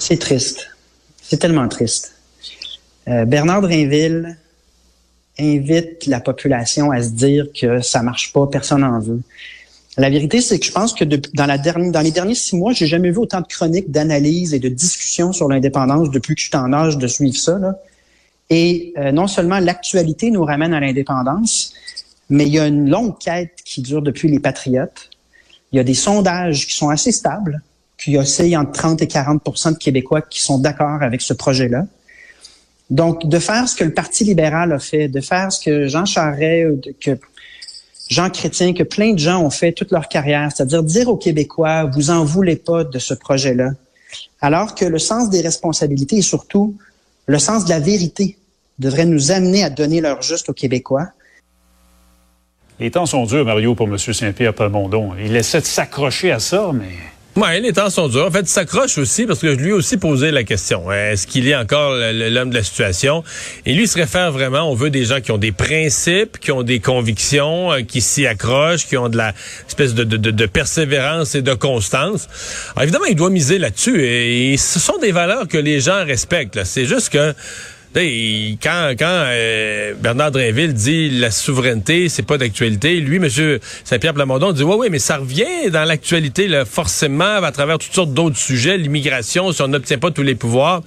C'est 0.00 0.18
triste. 0.18 0.66
C'est 1.22 1.36
tellement 1.36 1.68
triste. 1.68 2.14
Euh, 3.06 3.26
Bernard 3.26 3.60
Drinville 3.60 4.36
invite 5.38 6.06
la 6.06 6.20
population 6.20 6.90
à 6.90 7.02
se 7.02 7.10
dire 7.10 7.46
que 7.58 7.80
ça 7.80 8.02
marche 8.02 8.32
pas, 8.32 8.46
personne 8.46 8.80
n'en 8.80 8.98
veut. 8.98 9.20
La 9.98 10.08
vérité, 10.08 10.40
c'est 10.40 10.58
que 10.58 10.64
je 10.64 10.72
pense 10.72 10.94
que 10.94 11.04
dans, 11.04 12.02
les 12.02 12.10
derniers 12.10 12.34
six 12.34 12.56
mois, 12.56 12.72
j'ai 12.72 12.86
jamais 12.86 13.10
vu 13.10 13.18
autant 13.18 13.42
de 13.42 13.46
chroniques, 13.46 13.90
d'analyses 13.90 14.54
et 14.54 14.58
de 14.58 14.70
discussions 14.70 15.32
sur 15.32 15.48
l'indépendance 15.48 16.10
depuis 16.10 16.34
que 16.34 16.40
je 16.40 16.46
suis 16.46 16.56
en 16.56 16.72
âge 16.72 16.96
de 16.96 17.06
suivre 17.06 17.36
ça. 17.36 17.58
Et 18.48 18.94
euh, 18.96 19.12
non 19.12 19.26
seulement 19.26 19.58
l'actualité 19.58 20.30
nous 20.30 20.44
ramène 20.44 20.72
à 20.72 20.80
l'indépendance, 20.80 21.74
mais 22.30 22.46
il 22.46 22.54
y 22.54 22.58
a 22.58 22.66
une 22.66 22.88
longue 22.88 23.18
quête 23.18 23.58
qui 23.64 23.82
dure 23.82 24.00
depuis 24.00 24.28
les 24.28 24.40
Patriotes. 24.40 25.10
Il 25.72 25.76
y 25.76 25.80
a 25.80 25.84
des 25.84 25.94
sondages 25.94 26.66
qui 26.66 26.74
sont 26.74 26.88
assez 26.88 27.12
stables, 27.12 27.60
qui 28.02 28.16
oscillent 28.16 28.56
entre 28.56 28.72
30 28.72 29.02
et 29.02 29.06
40 29.06 29.42
de 29.44 29.76
Québécois 29.76 30.22
qui 30.22 30.40
sont 30.40 30.58
d'accord 30.58 31.02
avec 31.02 31.20
ce 31.20 31.34
projet-là. 31.34 31.84
Donc, 32.88 33.26
de 33.28 33.38
faire 33.38 33.68
ce 33.68 33.76
que 33.76 33.84
le 33.84 33.92
Parti 33.92 34.24
libéral 34.24 34.72
a 34.72 34.78
fait, 34.78 35.06
de 35.08 35.20
faire 35.20 35.52
ce 35.52 35.64
que 35.64 35.86
Jean 35.86 36.06
Charest, 36.06 36.98
que 37.00 37.18
Jean 38.08 38.30
Chrétien, 38.30 38.72
que 38.72 38.82
plein 38.82 39.12
de 39.12 39.18
gens 39.18 39.40
ont 39.42 39.50
fait 39.50 39.72
toute 39.72 39.92
leur 39.92 40.08
carrière, 40.08 40.50
c'est-à-dire 40.52 40.82
dire 40.82 41.08
aux 41.08 41.16
Québécois, 41.16 41.84
vous 41.84 42.10
en 42.10 42.24
voulez 42.24 42.56
pas 42.56 42.82
de 42.82 42.98
ce 42.98 43.14
projet-là. 43.14 43.70
Alors 44.40 44.74
que 44.74 44.84
le 44.84 44.98
sens 44.98 45.30
des 45.30 45.40
responsabilités 45.40 46.16
et 46.16 46.22
surtout 46.22 46.76
le 47.26 47.38
sens 47.38 47.64
de 47.64 47.70
la 47.70 47.78
vérité 47.78 48.36
devrait 48.80 49.06
nous 49.06 49.30
amener 49.30 49.62
à 49.62 49.70
donner 49.70 50.00
leur 50.00 50.22
juste 50.22 50.48
aux 50.48 50.54
Québécois. 50.54 51.08
Les 52.80 52.90
temps 52.90 53.06
sont 53.06 53.24
durs, 53.26 53.44
Mario, 53.44 53.74
pour 53.74 53.86
M. 53.86 53.98
Saint-Pierre 53.98 54.54
Plamondon. 54.54 55.12
Il 55.22 55.36
essaie 55.36 55.60
de 55.60 55.66
s'accrocher 55.66 56.32
à 56.32 56.40
ça, 56.40 56.72
mais 56.72 56.88
Oui, 57.36 57.60
les 57.60 57.72
temps 57.72 57.90
sont 57.90 58.08
durs. 58.08 58.26
En 58.26 58.30
fait, 58.32 58.40
il 58.40 58.48
s'accroche 58.48 58.98
aussi 58.98 59.24
parce 59.24 59.38
que 59.38 59.54
je 59.54 59.54
lui 59.54 59.68
ai 59.68 59.72
aussi 59.72 59.96
posé 59.98 60.32
la 60.32 60.42
question. 60.42 60.90
hein, 60.90 61.12
Est-ce 61.12 61.28
qu'il 61.28 61.46
est 61.46 61.54
encore 61.54 61.94
l'homme 61.94 62.50
de 62.50 62.56
la 62.56 62.64
situation? 62.64 63.22
Et 63.64 63.72
lui 63.72 63.84
il 63.84 63.88
se 63.88 63.96
réfère 63.96 64.32
vraiment, 64.32 64.68
on 64.68 64.74
veut 64.74 64.90
des 64.90 65.04
gens 65.04 65.20
qui 65.20 65.30
ont 65.30 65.38
des 65.38 65.52
principes, 65.52 66.38
qui 66.40 66.50
ont 66.50 66.64
des 66.64 66.80
convictions, 66.80 67.70
euh, 67.70 67.82
qui 67.82 68.00
s'y 68.00 68.26
accrochent, 68.26 68.86
qui 68.86 68.96
ont 68.96 69.08
de 69.08 69.16
la 69.16 69.32
espèce 69.68 69.94
de, 69.94 70.46
persévérance 70.46 71.36
et 71.36 71.42
de 71.42 71.54
constance. 71.54 72.28
Alors, 72.74 72.82
évidemment, 72.82 73.04
il 73.04 73.14
doit 73.16 73.30
miser 73.30 73.58
là-dessus. 73.58 74.04
Et, 74.04 74.56
ce 74.56 74.80
sont 74.80 74.98
des 74.98 75.12
valeurs 75.12 75.46
que 75.46 75.58
les 75.58 75.80
gens 75.80 76.04
respectent. 76.04 76.64
C'est 76.64 76.84
juste 76.84 77.10
que 77.10 77.32
quand, 77.94 78.94
euh, 79.02 79.94
Bernard 80.00 80.30
Drinville 80.30 80.72
dit 80.72 81.10
la 81.10 81.30
souveraineté, 81.30 82.08
c'est 82.08 82.22
pas 82.22 82.38
d'actualité, 82.38 83.00
lui, 83.00 83.16
M. 83.16 83.58
Saint-Pierre 83.84 84.14
Plamondon, 84.14 84.52
dit 84.52 84.62
oui, 84.62 84.76
oui, 84.78 84.88
mais 84.90 85.00
ça 85.00 85.16
revient 85.16 85.70
dans 85.72 85.84
l'actualité, 85.84 86.48
forcément, 86.66 87.42
à 87.42 87.52
travers 87.52 87.78
toutes 87.78 87.92
sortes 87.92 88.14
d'autres 88.14 88.36
sujets, 88.36 88.76
l'immigration, 88.76 89.52
si 89.52 89.62
on 89.62 89.68
n'obtient 89.68 89.98
pas 89.98 90.10
tous 90.10 90.22
les 90.22 90.36
pouvoirs. 90.36 90.82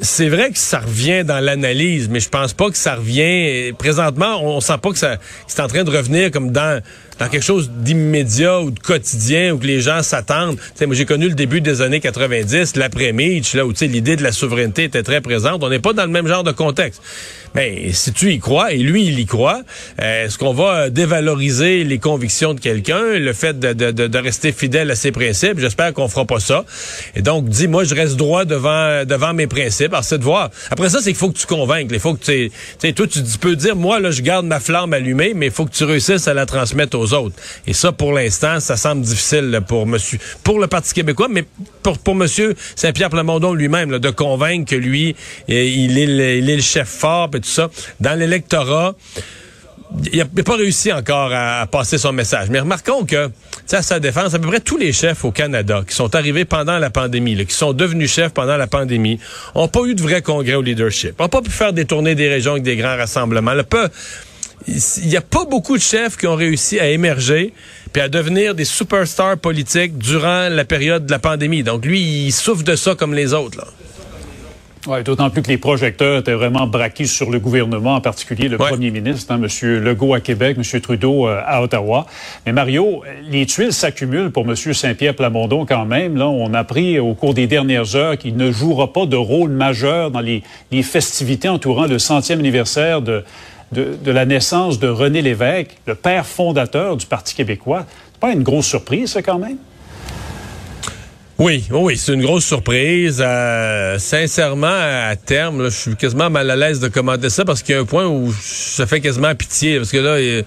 C'est 0.00 0.28
vrai 0.28 0.50
que 0.50 0.58
ça 0.58 0.80
revient 0.80 1.24
dans 1.24 1.38
l'analyse, 1.38 2.08
mais 2.08 2.18
je 2.18 2.28
pense 2.28 2.52
pas 2.52 2.68
que 2.68 2.76
ça 2.76 2.96
revient. 2.96 3.72
Présentement, 3.78 4.42
on, 4.42 4.60
sent 4.60 4.78
pas 4.82 4.90
que 4.90 4.98
ça 4.98 5.16
que 5.16 5.22
c'est 5.46 5.60
en 5.60 5.68
train 5.68 5.84
de 5.84 5.90
revenir 5.90 6.32
comme 6.32 6.50
dans 6.50 6.82
dans 7.18 7.28
quelque 7.28 7.44
chose 7.44 7.70
d'immédiat 7.70 8.60
ou 8.60 8.70
de 8.70 8.78
quotidien 8.78 9.52
où 9.52 9.58
que 9.58 9.66
les 9.66 9.80
gens 9.80 10.02
s'attendent. 10.02 10.58
Moi 10.80 10.94
j'ai 10.94 11.06
connu 11.06 11.28
le 11.28 11.34
début 11.34 11.60
des 11.60 11.82
années 11.82 12.00
90, 12.00 12.76
l'après-Mitch, 12.76 13.54
là 13.54 13.66
où 13.66 13.72
l'idée 13.80 14.16
de 14.16 14.22
la 14.22 14.32
souveraineté 14.32 14.84
était 14.84 15.02
très 15.02 15.20
présente. 15.20 15.62
On 15.62 15.68
n'est 15.68 15.78
pas 15.78 15.92
dans 15.92 16.04
le 16.04 16.10
même 16.10 16.26
genre 16.26 16.44
de 16.44 16.52
contexte. 16.52 17.02
Mais 17.54 17.92
si 17.92 18.12
tu 18.12 18.32
y 18.32 18.40
crois, 18.40 18.72
et 18.72 18.78
lui, 18.78 19.06
il 19.06 19.18
y 19.20 19.26
croit, 19.26 19.62
euh, 20.02 20.26
est-ce 20.26 20.38
qu'on 20.38 20.52
va 20.52 20.90
dévaloriser 20.90 21.84
les 21.84 21.98
convictions 21.98 22.52
de 22.52 22.58
quelqu'un, 22.58 23.16
le 23.16 23.32
fait 23.32 23.58
de, 23.58 23.72
de, 23.72 23.92
de, 23.92 24.18
rester 24.18 24.50
fidèle 24.50 24.90
à 24.90 24.96
ses 24.96 25.12
principes? 25.12 25.60
J'espère 25.60 25.92
qu'on 25.92 26.08
fera 26.08 26.24
pas 26.24 26.40
ça. 26.40 26.64
Et 27.14 27.22
donc, 27.22 27.48
dis, 27.48 27.68
moi, 27.68 27.84
je 27.84 27.94
reste 27.94 28.16
droit 28.16 28.44
devant 28.44 29.04
devant 29.04 29.34
mes 29.34 29.46
principes. 29.46 29.92
Alors, 29.92 30.04
c'est 30.04 30.18
de 30.18 30.24
voir. 30.24 30.50
Après 30.70 30.88
ça, 30.88 30.98
c'est 30.98 31.10
qu'il 31.10 31.16
faut 31.16 31.30
que 31.30 31.38
tu 31.38 31.46
convainques. 31.46 31.90
Il 31.92 32.00
faut 32.00 32.14
que 32.14 32.24
tu... 32.24 32.50
Sais, 32.78 32.92
toi, 32.92 33.06
tu, 33.06 33.22
tu 33.22 33.38
peux 33.38 33.54
dire, 33.54 33.76
moi, 33.76 34.00
là, 34.00 34.10
je 34.10 34.22
garde 34.22 34.46
ma 34.46 34.58
flamme 34.58 34.92
allumée, 34.92 35.32
mais 35.34 35.46
il 35.46 35.52
faut 35.52 35.64
que 35.64 35.72
tu 35.72 35.84
réussisses 35.84 36.26
à 36.26 36.34
la 36.34 36.46
transmettre 36.46 36.98
aux 36.98 37.03
Et 37.66 37.72
ça, 37.72 37.92
pour 37.92 38.12
l'instant, 38.12 38.60
ça 38.60 38.76
semble 38.76 39.02
difficile 39.02 39.60
pour 39.66 39.86
monsieur, 39.86 40.18
pour 40.42 40.58
le 40.58 40.66
Parti 40.66 40.92
québécois, 40.94 41.28
mais 41.30 41.44
pour, 41.82 41.98
pour 41.98 42.14
monsieur 42.14 42.54
Saint-Pierre 42.76 43.10
Plamondon 43.10 43.54
lui-même, 43.54 43.98
de 43.98 44.10
convaincre 44.10 44.70
que 44.70 44.76
lui, 44.76 45.14
eh, 45.48 45.68
il 45.70 45.98
est 45.98 46.40
le, 46.40 46.62
chef 46.62 46.88
fort, 46.88 47.30
et 47.34 47.40
tout 47.40 47.48
ça. 47.48 47.70
Dans 48.00 48.18
l'électorat, 48.18 48.94
il 50.12 50.18
n'a 50.18 50.24
pas 50.24 50.56
réussi 50.56 50.92
encore 50.92 51.30
à, 51.32 51.66
passer 51.66 51.98
son 51.98 52.12
message. 52.12 52.48
Mais 52.50 52.60
remarquons 52.60 53.04
que, 53.04 53.30
à 53.72 53.82
sa 53.82 54.00
défense, 54.00 54.34
à 54.34 54.38
peu 54.38 54.48
près 54.48 54.60
tous 54.60 54.76
les 54.76 54.92
chefs 54.92 55.24
au 55.24 55.30
Canada 55.30 55.82
qui 55.86 55.94
sont 55.94 56.14
arrivés 56.14 56.44
pendant 56.44 56.78
la 56.78 56.90
pandémie, 56.90 57.44
qui 57.46 57.54
sont 57.54 57.72
devenus 57.72 58.12
chefs 58.12 58.32
pendant 58.32 58.56
la 58.56 58.66
pandémie, 58.66 59.18
ont 59.54 59.68
pas 59.68 59.84
eu 59.84 59.94
de 59.94 60.02
vrai 60.02 60.22
congrès 60.22 60.54
au 60.54 60.62
leadership, 60.62 61.20
ont 61.20 61.28
pas 61.28 61.42
pu 61.42 61.50
faire 61.50 61.72
des 61.72 61.84
des 61.84 62.28
régions 62.28 62.52
avec 62.52 62.64
des 62.64 62.76
grands 62.76 62.96
rassemblements. 62.96 63.52
Il 64.66 65.08
n'y 65.08 65.16
a 65.16 65.20
pas 65.20 65.44
beaucoup 65.44 65.76
de 65.76 65.82
chefs 65.82 66.16
qui 66.16 66.26
ont 66.26 66.36
réussi 66.36 66.78
à 66.80 66.88
émerger 66.88 67.52
puis 67.92 68.02
à 68.02 68.08
devenir 68.08 68.54
des 68.54 68.64
superstars 68.64 69.38
politiques 69.38 69.98
durant 69.98 70.48
la 70.48 70.64
période 70.64 71.06
de 71.06 71.10
la 71.10 71.18
pandémie. 71.18 71.62
Donc 71.62 71.84
lui, 71.84 72.00
il 72.26 72.32
souffre 72.32 72.64
de 72.64 72.74
ça 72.74 72.94
comme 72.94 73.14
les 73.14 73.32
autres. 73.34 73.58
Là. 73.58 73.64
Ouais, 74.86 75.02
D'autant 75.02 75.30
plus 75.30 75.40
que 75.40 75.48
les 75.48 75.56
projecteurs 75.56 76.18
étaient 76.18 76.34
vraiment 76.34 76.66
braqués 76.66 77.06
sur 77.06 77.30
le 77.30 77.38
gouvernement, 77.38 77.94
en 77.94 78.00
particulier 78.02 78.48
le 78.48 78.60
Ouais. 78.60 78.68
premier 78.68 78.90
ministre, 78.90 79.32
hein, 79.32 79.40
M. 79.42 79.82
Legault 79.82 80.12
à 80.12 80.20
Québec, 80.20 80.58
M. 80.58 80.80
Trudeau 80.82 81.26
euh, 81.26 81.40
à 81.46 81.62
Ottawa. 81.62 82.04
Mais 82.44 82.52
Mario, 82.52 83.02
les 83.30 83.46
tuiles 83.46 83.72
s'accumulent 83.72 84.30
pour 84.30 84.44
M. 84.44 84.54
Saint-Pierre 84.54 85.14
Plamondon 85.14 85.64
quand 85.64 85.86
même. 85.86 86.18
Là, 86.18 86.28
on 86.28 86.52
a 86.52 86.58
appris 86.58 86.98
au 86.98 87.14
cours 87.14 87.32
des 87.32 87.46
dernières 87.46 87.96
heures 87.96 88.18
qu'il 88.18 88.36
ne 88.36 88.52
jouera 88.52 88.92
pas 88.92 89.06
de 89.06 89.16
rôle 89.16 89.50
majeur 89.52 90.10
dans 90.10 90.20
les, 90.20 90.42
les 90.70 90.82
festivités 90.82 91.48
entourant 91.48 91.86
le 91.86 91.98
centième 91.98 92.40
anniversaire 92.40 93.00
de, 93.00 93.24
de, 93.74 94.10
la 94.10 94.24
naissance 94.24 94.78
de 94.78 94.88
René 94.88 95.20
Lévesque, 95.20 95.76
le 95.86 95.94
père 95.94 96.24
fondateur 96.24 96.96
du 96.96 97.06
Parti 97.06 97.34
québécois. 97.34 97.84
C'est 98.12 98.20
pas 98.20 98.32
une 98.32 98.42
grosse 98.42 98.66
surprise, 98.66 99.10
ça, 99.12 99.22
quand 99.22 99.38
même? 99.38 99.58
Oui, 101.36 101.64
oui, 101.70 101.96
c'est 101.96 102.12
une 102.12 102.22
grosse 102.22 102.44
surprise. 102.44 103.20
Euh, 103.20 103.98
sincèrement, 103.98 104.68
à 104.68 105.16
terme, 105.16 105.64
je 105.64 105.76
suis 105.76 105.96
quasiment 105.96 106.30
mal 106.30 106.48
à 106.48 106.54
l'aise 106.54 106.78
de 106.78 106.86
commenter 106.86 107.28
ça 107.28 107.44
parce 107.44 107.60
qu'il 107.62 107.74
y 107.74 107.78
a 107.78 107.80
un 107.80 107.84
point 107.84 108.06
où 108.06 108.32
ça 108.40 108.86
fait 108.86 109.00
quasiment 109.00 109.34
pitié. 109.34 109.78
Parce 109.78 109.90
que 109.90 109.98
là, 109.98 110.42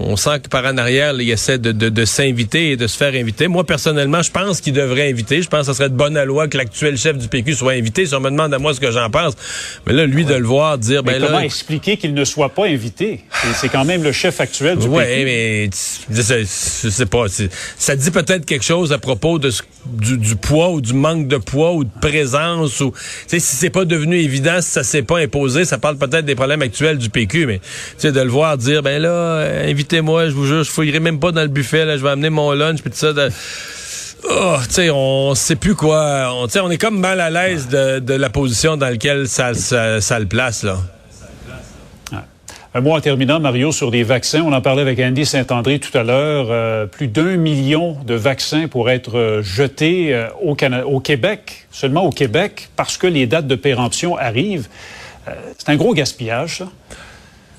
on 0.00 0.16
sent 0.16 0.40
que 0.42 0.48
par 0.48 0.64
en 0.64 0.76
arrière, 0.76 1.12
là, 1.12 1.22
il 1.22 1.30
essaie 1.30 1.58
de, 1.58 1.70
de, 1.72 1.88
de 1.88 2.04
s'inviter 2.04 2.72
et 2.72 2.76
de 2.76 2.86
se 2.86 2.96
faire 2.96 3.14
inviter. 3.14 3.46
Moi, 3.48 3.64
personnellement, 3.64 4.22
je 4.22 4.30
pense 4.30 4.60
qu'il 4.60 4.72
devrait 4.72 5.08
inviter. 5.10 5.40
Je 5.40 5.48
pense 5.48 5.66
que 5.66 5.72
ce 5.72 5.78
serait 5.78 5.88
de 5.88 5.94
bonne 5.94 6.20
loi 6.24 6.48
que 6.48 6.56
l'actuel 6.58 6.96
chef 6.98 7.16
du 7.16 7.28
PQ 7.28 7.54
soit 7.54 7.72
invité. 7.72 8.04
Si 8.06 8.14
on 8.14 8.20
me 8.20 8.30
demande 8.30 8.52
à 8.52 8.58
moi 8.58 8.74
ce 8.74 8.80
que 8.80 8.90
j'en 8.90 9.08
pense. 9.10 9.34
Mais 9.86 9.92
là, 9.92 10.06
lui, 10.06 10.24
de 10.24 10.34
le 10.34 10.44
voir 10.44 10.78
dire, 10.78 11.02
Mais 11.04 11.12
ben 11.18 11.26
comment 11.26 11.38
là... 11.38 11.44
expliquer 11.44 11.96
qu'il 11.96 12.12
ne 12.14 12.24
soit 12.24 12.48
pas 12.48 12.66
invité? 12.66 13.20
C'est- 13.54 13.68
quand 13.68 13.84
même 13.84 14.02
le 14.02 14.12
chef 14.12 14.40
actuel 14.40 14.78
du 14.78 14.86
Ouais, 14.88 15.04
PQ. 15.06 15.24
mais 15.24 15.70
je 16.10 16.44
sais, 16.44 17.06
pas. 17.06 17.24
Ça 17.78 17.96
dit 17.96 18.10
peut-être 18.10 18.44
quelque 18.46 18.64
chose 18.64 18.92
à 18.92 18.98
propos 18.98 19.38
de 19.38 19.50
ce- 19.50 19.62
du, 19.86 20.16
du 20.18 20.36
poids 20.36 20.70
ou 20.70 20.80
du 20.80 20.92
manque 20.94 21.28
de 21.28 21.36
poids 21.36 21.72
ou 21.72 21.84
de 21.84 21.90
présence 22.00 22.80
ou 22.80 22.90
tu 22.92 22.98
sais 23.26 23.38
si 23.38 23.56
c'est 23.56 23.70
pas 23.70 23.84
devenu 23.84 24.16
évident, 24.18 24.60
si 24.60 24.70
ça 24.70 24.82
s'est 24.84 25.02
pas 25.02 25.18
imposé, 25.18 25.64
ça 25.64 25.78
parle 25.78 25.98
peut-être 25.98 26.24
des 26.24 26.34
problèmes 26.34 26.62
actuels 26.62 26.98
du 26.98 27.10
PQ, 27.10 27.46
mais 27.46 27.58
tu 27.58 27.64
sais 27.98 28.12
de 28.12 28.20
le 28.20 28.30
voir 28.30 28.56
dire 28.56 28.82
ben 28.82 29.00
là, 29.02 29.08
euh, 29.10 29.66
invitez-moi, 29.84 30.30
je 30.30 30.34
vous 30.34 30.46
jure, 30.46 30.64
je 30.64 30.70
fouillerai 30.70 30.98
même 30.98 31.20
pas 31.20 31.30
dans 31.30 31.42
le 31.42 31.48
buffet, 31.48 31.84
là, 31.84 31.98
je 31.98 32.02
vais 32.02 32.08
amener 32.08 32.30
mon 32.30 32.52
lunch 32.52 32.80
puis 32.80 32.90
tout 32.90 32.96
ça. 32.96 33.12
Oh, 34.26 34.56
on 34.94 35.34
sait 35.34 35.56
plus 35.56 35.74
quoi. 35.74 36.32
On, 36.34 36.70
est 36.70 36.78
comme 36.78 36.98
mal 36.98 37.20
à 37.20 37.28
l'aise 37.28 37.68
de, 37.68 38.14
la 38.14 38.30
position 38.30 38.78
dans 38.78 38.88
laquelle 38.88 39.28
ça, 39.28 39.52
le 39.52 40.24
place 40.24 40.62
là. 40.62 40.78
Un 42.76 42.80
mot 42.80 42.92
en 42.92 43.00
terminant, 43.00 43.38
Mario, 43.38 43.70
sur 43.70 43.90
les 43.90 44.02
vaccins. 44.02 44.40
On 44.40 44.52
en 44.52 44.60
parlait 44.60 44.82
avec 44.82 44.98
Andy 44.98 45.24
Saint-André 45.24 45.78
tout 45.78 45.96
à 45.96 46.02
l'heure. 46.02 46.46
Euh, 46.50 46.86
plus 46.86 47.06
d'un 47.06 47.36
million 47.36 47.96
de 48.04 48.14
vaccins 48.14 48.66
pour 48.66 48.90
être 48.90 49.16
euh, 49.16 49.42
jetés 49.42 50.12
euh, 50.12 50.26
au, 50.42 50.98
Québec, 50.98 51.68
seulement 51.70 52.02
au 52.02 52.10
Québec, 52.10 52.70
parce 52.74 52.96
que 52.96 53.06
les 53.06 53.26
dates 53.26 53.46
de 53.46 53.54
péremption 53.54 54.16
arrivent. 54.16 54.66
C'est 55.56 55.70
un 55.70 55.76
gros 55.76 55.94
gaspillage, 55.94 56.58
ça. 56.58 56.68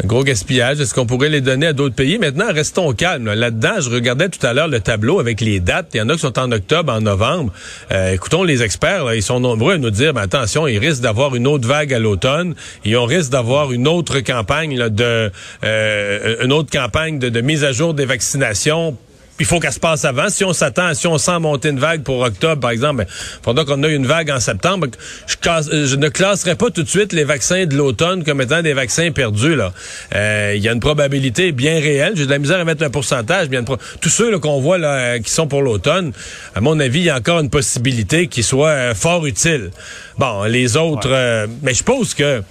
Gros 0.03 0.23
gaspillage. 0.23 0.81
Est-ce 0.81 0.93
qu'on 0.93 1.05
pourrait 1.05 1.29
les 1.29 1.41
donner 1.41 1.67
à 1.67 1.73
d'autres 1.73 1.95
pays? 1.95 2.17
Maintenant, 2.17 2.51
restons 2.51 2.91
calmes. 2.93 3.25
là. 3.25 3.35
Là-dedans, 3.35 3.79
je 3.79 3.89
regardais 3.89 4.27
tout 4.29 4.45
à 4.45 4.53
l'heure 4.53 4.67
le 4.67 4.81
tableau 4.81 5.19
avec 5.19 5.39
les 5.39 5.59
dates. 5.59 5.91
Il 5.93 5.97
y 5.97 6.01
en 6.01 6.09
a 6.09 6.13
qui 6.13 6.19
sont 6.19 6.37
en 6.37 6.51
octobre, 6.51 6.91
en 6.91 7.01
novembre. 7.01 7.53
Euh, 7.91 8.11
écoutons 8.11 8.43
les 8.43 8.61
experts. 8.61 9.05
là, 9.05 9.15
ils 9.15 9.23
sont 9.23 9.39
nombreux 9.39 9.75
à 9.75 9.77
nous 9.77 9.91
dire, 9.91 10.13
ben, 10.13 10.21
attention, 10.21 10.67
ils 10.67 10.79
risquent 10.79 11.01
d'avoir 11.01 11.35
une 11.35 11.47
autre 11.47 11.67
vague 11.67 11.93
à 11.93 11.99
l'automne. 11.99 12.55
Et 12.83 12.95
on 12.97 13.05
risque 13.05 13.31
d'avoir 13.31 13.71
une 13.71 13.87
autre 13.87 14.19
campagne 14.19 14.77
euh, 14.99 15.29
une 16.43 16.51
autre 16.51 16.69
campagne 16.71 17.19
de 17.19 17.41
mise 17.41 17.63
à 17.63 17.71
jour 17.71 17.93
des 17.93 18.05
vaccinations 18.05 18.97
il 19.39 19.45
faut 19.45 19.59
qu'elle 19.59 19.73
se 19.73 19.79
passe 19.79 20.05
avant. 20.05 20.29
Si 20.29 20.43
on 20.45 20.53
s'attend, 20.53 20.93
si 20.93 21.07
on 21.07 21.17
sent 21.17 21.39
monter 21.39 21.69
une 21.69 21.79
vague 21.79 22.03
pour 22.03 22.19
octobre, 22.21 22.61
par 22.61 22.71
exemple, 22.71 23.03
ben, 23.03 23.07
pendant 23.41 23.65
qu'on 23.65 23.83
a 23.83 23.87
une 23.89 24.05
vague 24.07 24.29
en 24.31 24.39
septembre, 24.39 24.87
je, 25.27 25.35
classe- 25.35 25.69
euh, 25.73 25.85
je 25.87 25.95
ne 25.97 26.07
classerai 26.09 26.55
pas 26.55 26.69
tout 26.71 26.83
de 26.83 26.87
suite 26.87 27.11
les 27.11 27.25
vaccins 27.25 27.65
de 27.65 27.75
l'automne 27.75 28.23
comme 28.23 28.39
étant 28.41 28.61
des 28.61 28.73
vaccins 28.73 29.11
perdus. 29.11 29.55
Là, 29.55 29.73
Euh, 30.15 30.53
il 30.55 30.61
y 30.63 30.69
a 30.69 30.71
une 30.71 30.79
probabilité 30.79 31.51
bien 31.51 31.79
réelle. 31.79 32.13
J'ai 32.15 32.25
de 32.25 32.31
la 32.31 32.39
misère 32.39 32.59
à 32.59 32.63
mettre 32.63 32.83
un 32.83 32.89
pourcentage. 32.89 33.49
Bien, 33.49 33.63
tous 33.63 34.09
ceux 34.09 34.37
qu'on 34.39 34.61
voit 34.61 34.77
là, 34.77 34.93
euh, 34.95 35.19
qui 35.19 35.29
sont 35.31 35.47
pour 35.47 35.61
l'automne, 35.61 36.13
à 36.55 36.61
mon 36.61 36.79
avis, 36.79 36.99
il 36.99 37.05
y 37.05 37.09
a 37.09 37.17
encore 37.17 37.39
une 37.41 37.49
possibilité 37.49 38.27
qu'ils 38.27 38.43
soient 38.43 38.69
euh, 38.69 38.93
fort 38.95 39.25
utiles. 39.25 39.71
Bon, 40.17 40.43
les 40.45 40.77
autres, 40.77 41.09
euh, 41.11 41.47
mais 41.61 41.73
je 41.73 41.83
pense 41.83 42.13
que 42.13 42.41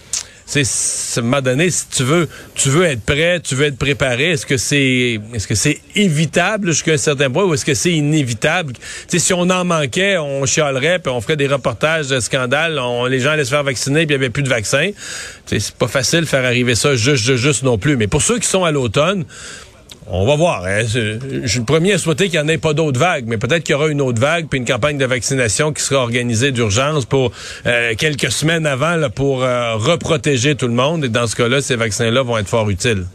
c'est 0.46 1.22
moment 1.22 1.40
donné, 1.40 1.70
si 1.70 1.88
tu 1.88 2.02
veux, 2.02 2.28
tu 2.54 2.68
veux 2.68 2.84
être 2.84 3.02
prêt, 3.02 3.40
tu 3.40 3.54
veux 3.54 3.66
être 3.66 3.78
préparé. 3.78 4.32
Est-ce 4.32 4.46
que 4.46 4.56
c'est, 4.56 5.20
est-ce 5.32 5.48
que 5.48 5.54
c'est 5.54 5.80
évitable 5.96 6.70
jusqu'à 6.70 6.92
un 6.92 6.98
certain 6.98 7.30
point 7.30 7.44
ou 7.44 7.54
est-ce 7.54 7.64
que 7.64 7.74
c'est 7.74 7.92
inévitable? 7.92 8.74
Si 9.08 9.32
on 9.32 9.48
en 9.50 9.64
manquait, 9.64 10.18
on 10.18 10.44
chialerait 10.44 10.98
puis 10.98 11.10
on 11.10 11.20
ferait 11.20 11.36
des 11.36 11.46
reportages 11.46 12.08
de 12.08 12.20
scandales, 12.20 12.78
on, 12.78 13.06
les 13.06 13.20
gens 13.20 13.30
allaient 13.30 13.44
se 13.44 13.50
faire 13.50 13.64
vacciner 13.64 14.06
puis 14.06 14.14
il 14.14 14.20
y 14.20 14.22
avait 14.22 14.30
plus 14.30 14.42
de 14.42 14.52
sais, 14.64 14.94
c'est 15.46 15.74
pas 15.74 15.88
facile 15.88 16.20
de 16.20 16.26
faire 16.26 16.44
arriver 16.44 16.74
ça 16.74 16.94
juste, 16.94 17.24
juste, 17.24 17.42
juste 17.42 17.62
non 17.62 17.78
plus. 17.78 17.96
Mais 17.96 18.06
pour 18.06 18.22
ceux 18.22 18.38
qui 18.38 18.48
sont 18.48 18.64
à 18.64 18.70
l'automne. 18.70 19.24
On 20.06 20.26
va 20.26 20.36
voir. 20.36 20.64
hein. 20.64 20.82
Je 20.84 21.46
suis 21.46 21.58
le 21.60 21.64
premier 21.64 21.94
à 21.94 21.98
souhaiter 21.98 22.28
qu'il 22.28 22.38
n'y 22.38 22.44
en 22.44 22.48
ait 22.48 22.58
pas 22.58 22.74
d'autres 22.74 23.00
vagues, 23.00 23.24
mais 23.26 23.38
peut-être 23.38 23.64
qu'il 23.64 23.72
y 23.72 23.76
aura 23.76 23.88
une 23.88 24.00
autre 24.02 24.20
vague, 24.20 24.46
puis 24.48 24.58
une 24.58 24.66
campagne 24.66 24.98
de 24.98 25.06
vaccination 25.06 25.72
qui 25.72 25.82
sera 25.82 26.02
organisée 26.02 26.52
d'urgence 26.52 27.04
pour 27.06 27.32
euh, 27.66 27.94
quelques 27.96 28.30
semaines 28.30 28.66
avant 28.66 28.96
là, 28.96 29.08
pour 29.08 29.42
euh, 29.42 29.76
reprotéger 29.76 30.54
tout 30.56 30.68
le 30.68 30.74
monde. 30.74 31.04
Et 31.06 31.08
dans 31.08 31.26
ce 31.26 31.34
cas-là, 31.36 31.62
ces 31.62 31.76
vaccins-là 31.76 32.22
vont 32.22 32.36
être 32.38 32.48
fort 32.48 32.68
utiles. 32.68 33.06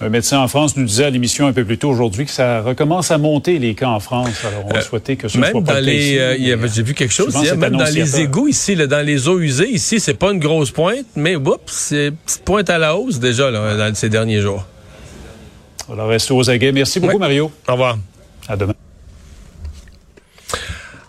Un 0.00 0.10
médecin 0.10 0.38
en 0.38 0.46
France 0.46 0.76
nous 0.76 0.84
disait 0.84 1.04
à 1.06 1.10
l'émission 1.10 1.48
un 1.48 1.52
peu 1.52 1.64
plus 1.64 1.76
tôt 1.76 1.90
aujourd'hui 1.90 2.24
que 2.24 2.30
ça 2.30 2.60
recommence 2.60 3.10
à 3.10 3.18
monter 3.18 3.58
les 3.58 3.74
cas 3.74 3.88
en 3.88 3.98
France. 3.98 4.44
Alors, 4.46 4.64
on 4.66 4.72
va 4.72 4.80
souhaiter 4.80 5.16
que 5.16 5.26
ce 5.26 5.38
Même 5.38 5.50
soit 5.50 5.60
pas 5.64 5.74
dans 5.74 5.80
le 5.80 5.86
cas 5.86 5.90
les, 5.90 6.18
euh, 6.18 6.68
j'ai 6.72 6.82
vu 6.84 6.94
quelque 6.94 7.12
chose 7.12 7.34
hier, 7.42 7.56
même 7.56 7.76
dans 7.76 7.84
les 7.84 8.20
égouts 8.20 8.46
ici, 8.46 8.76
là, 8.76 8.86
dans 8.86 9.04
les 9.04 9.26
eaux 9.26 9.40
usées 9.40 9.68
ici, 9.68 9.98
c'est 9.98 10.14
pas 10.14 10.30
une 10.30 10.38
grosse 10.38 10.70
pointe, 10.70 11.06
mais 11.16 11.34
oups, 11.34 11.58
c'est 11.66 12.08
une 12.08 12.16
petite 12.16 12.44
pointe 12.44 12.70
à 12.70 12.78
la 12.78 12.96
hausse 12.96 13.18
déjà 13.18 13.50
là, 13.50 13.76
dans 13.76 13.94
ces 13.94 14.08
derniers 14.08 14.40
jours. 14.40 14.64
Alors, 15.90 16.08
restez 16.08 16.32
aux 16.34 16.50
aguets. 16.50 16.72
Merci 16.72 17.00
beaucoup. 17.00 17.18
Mario. 17.18 17.50
Au 17.66 17.72
revoir. 17.72 17.98
À 18.46 18.56
demain. 18.56 18.74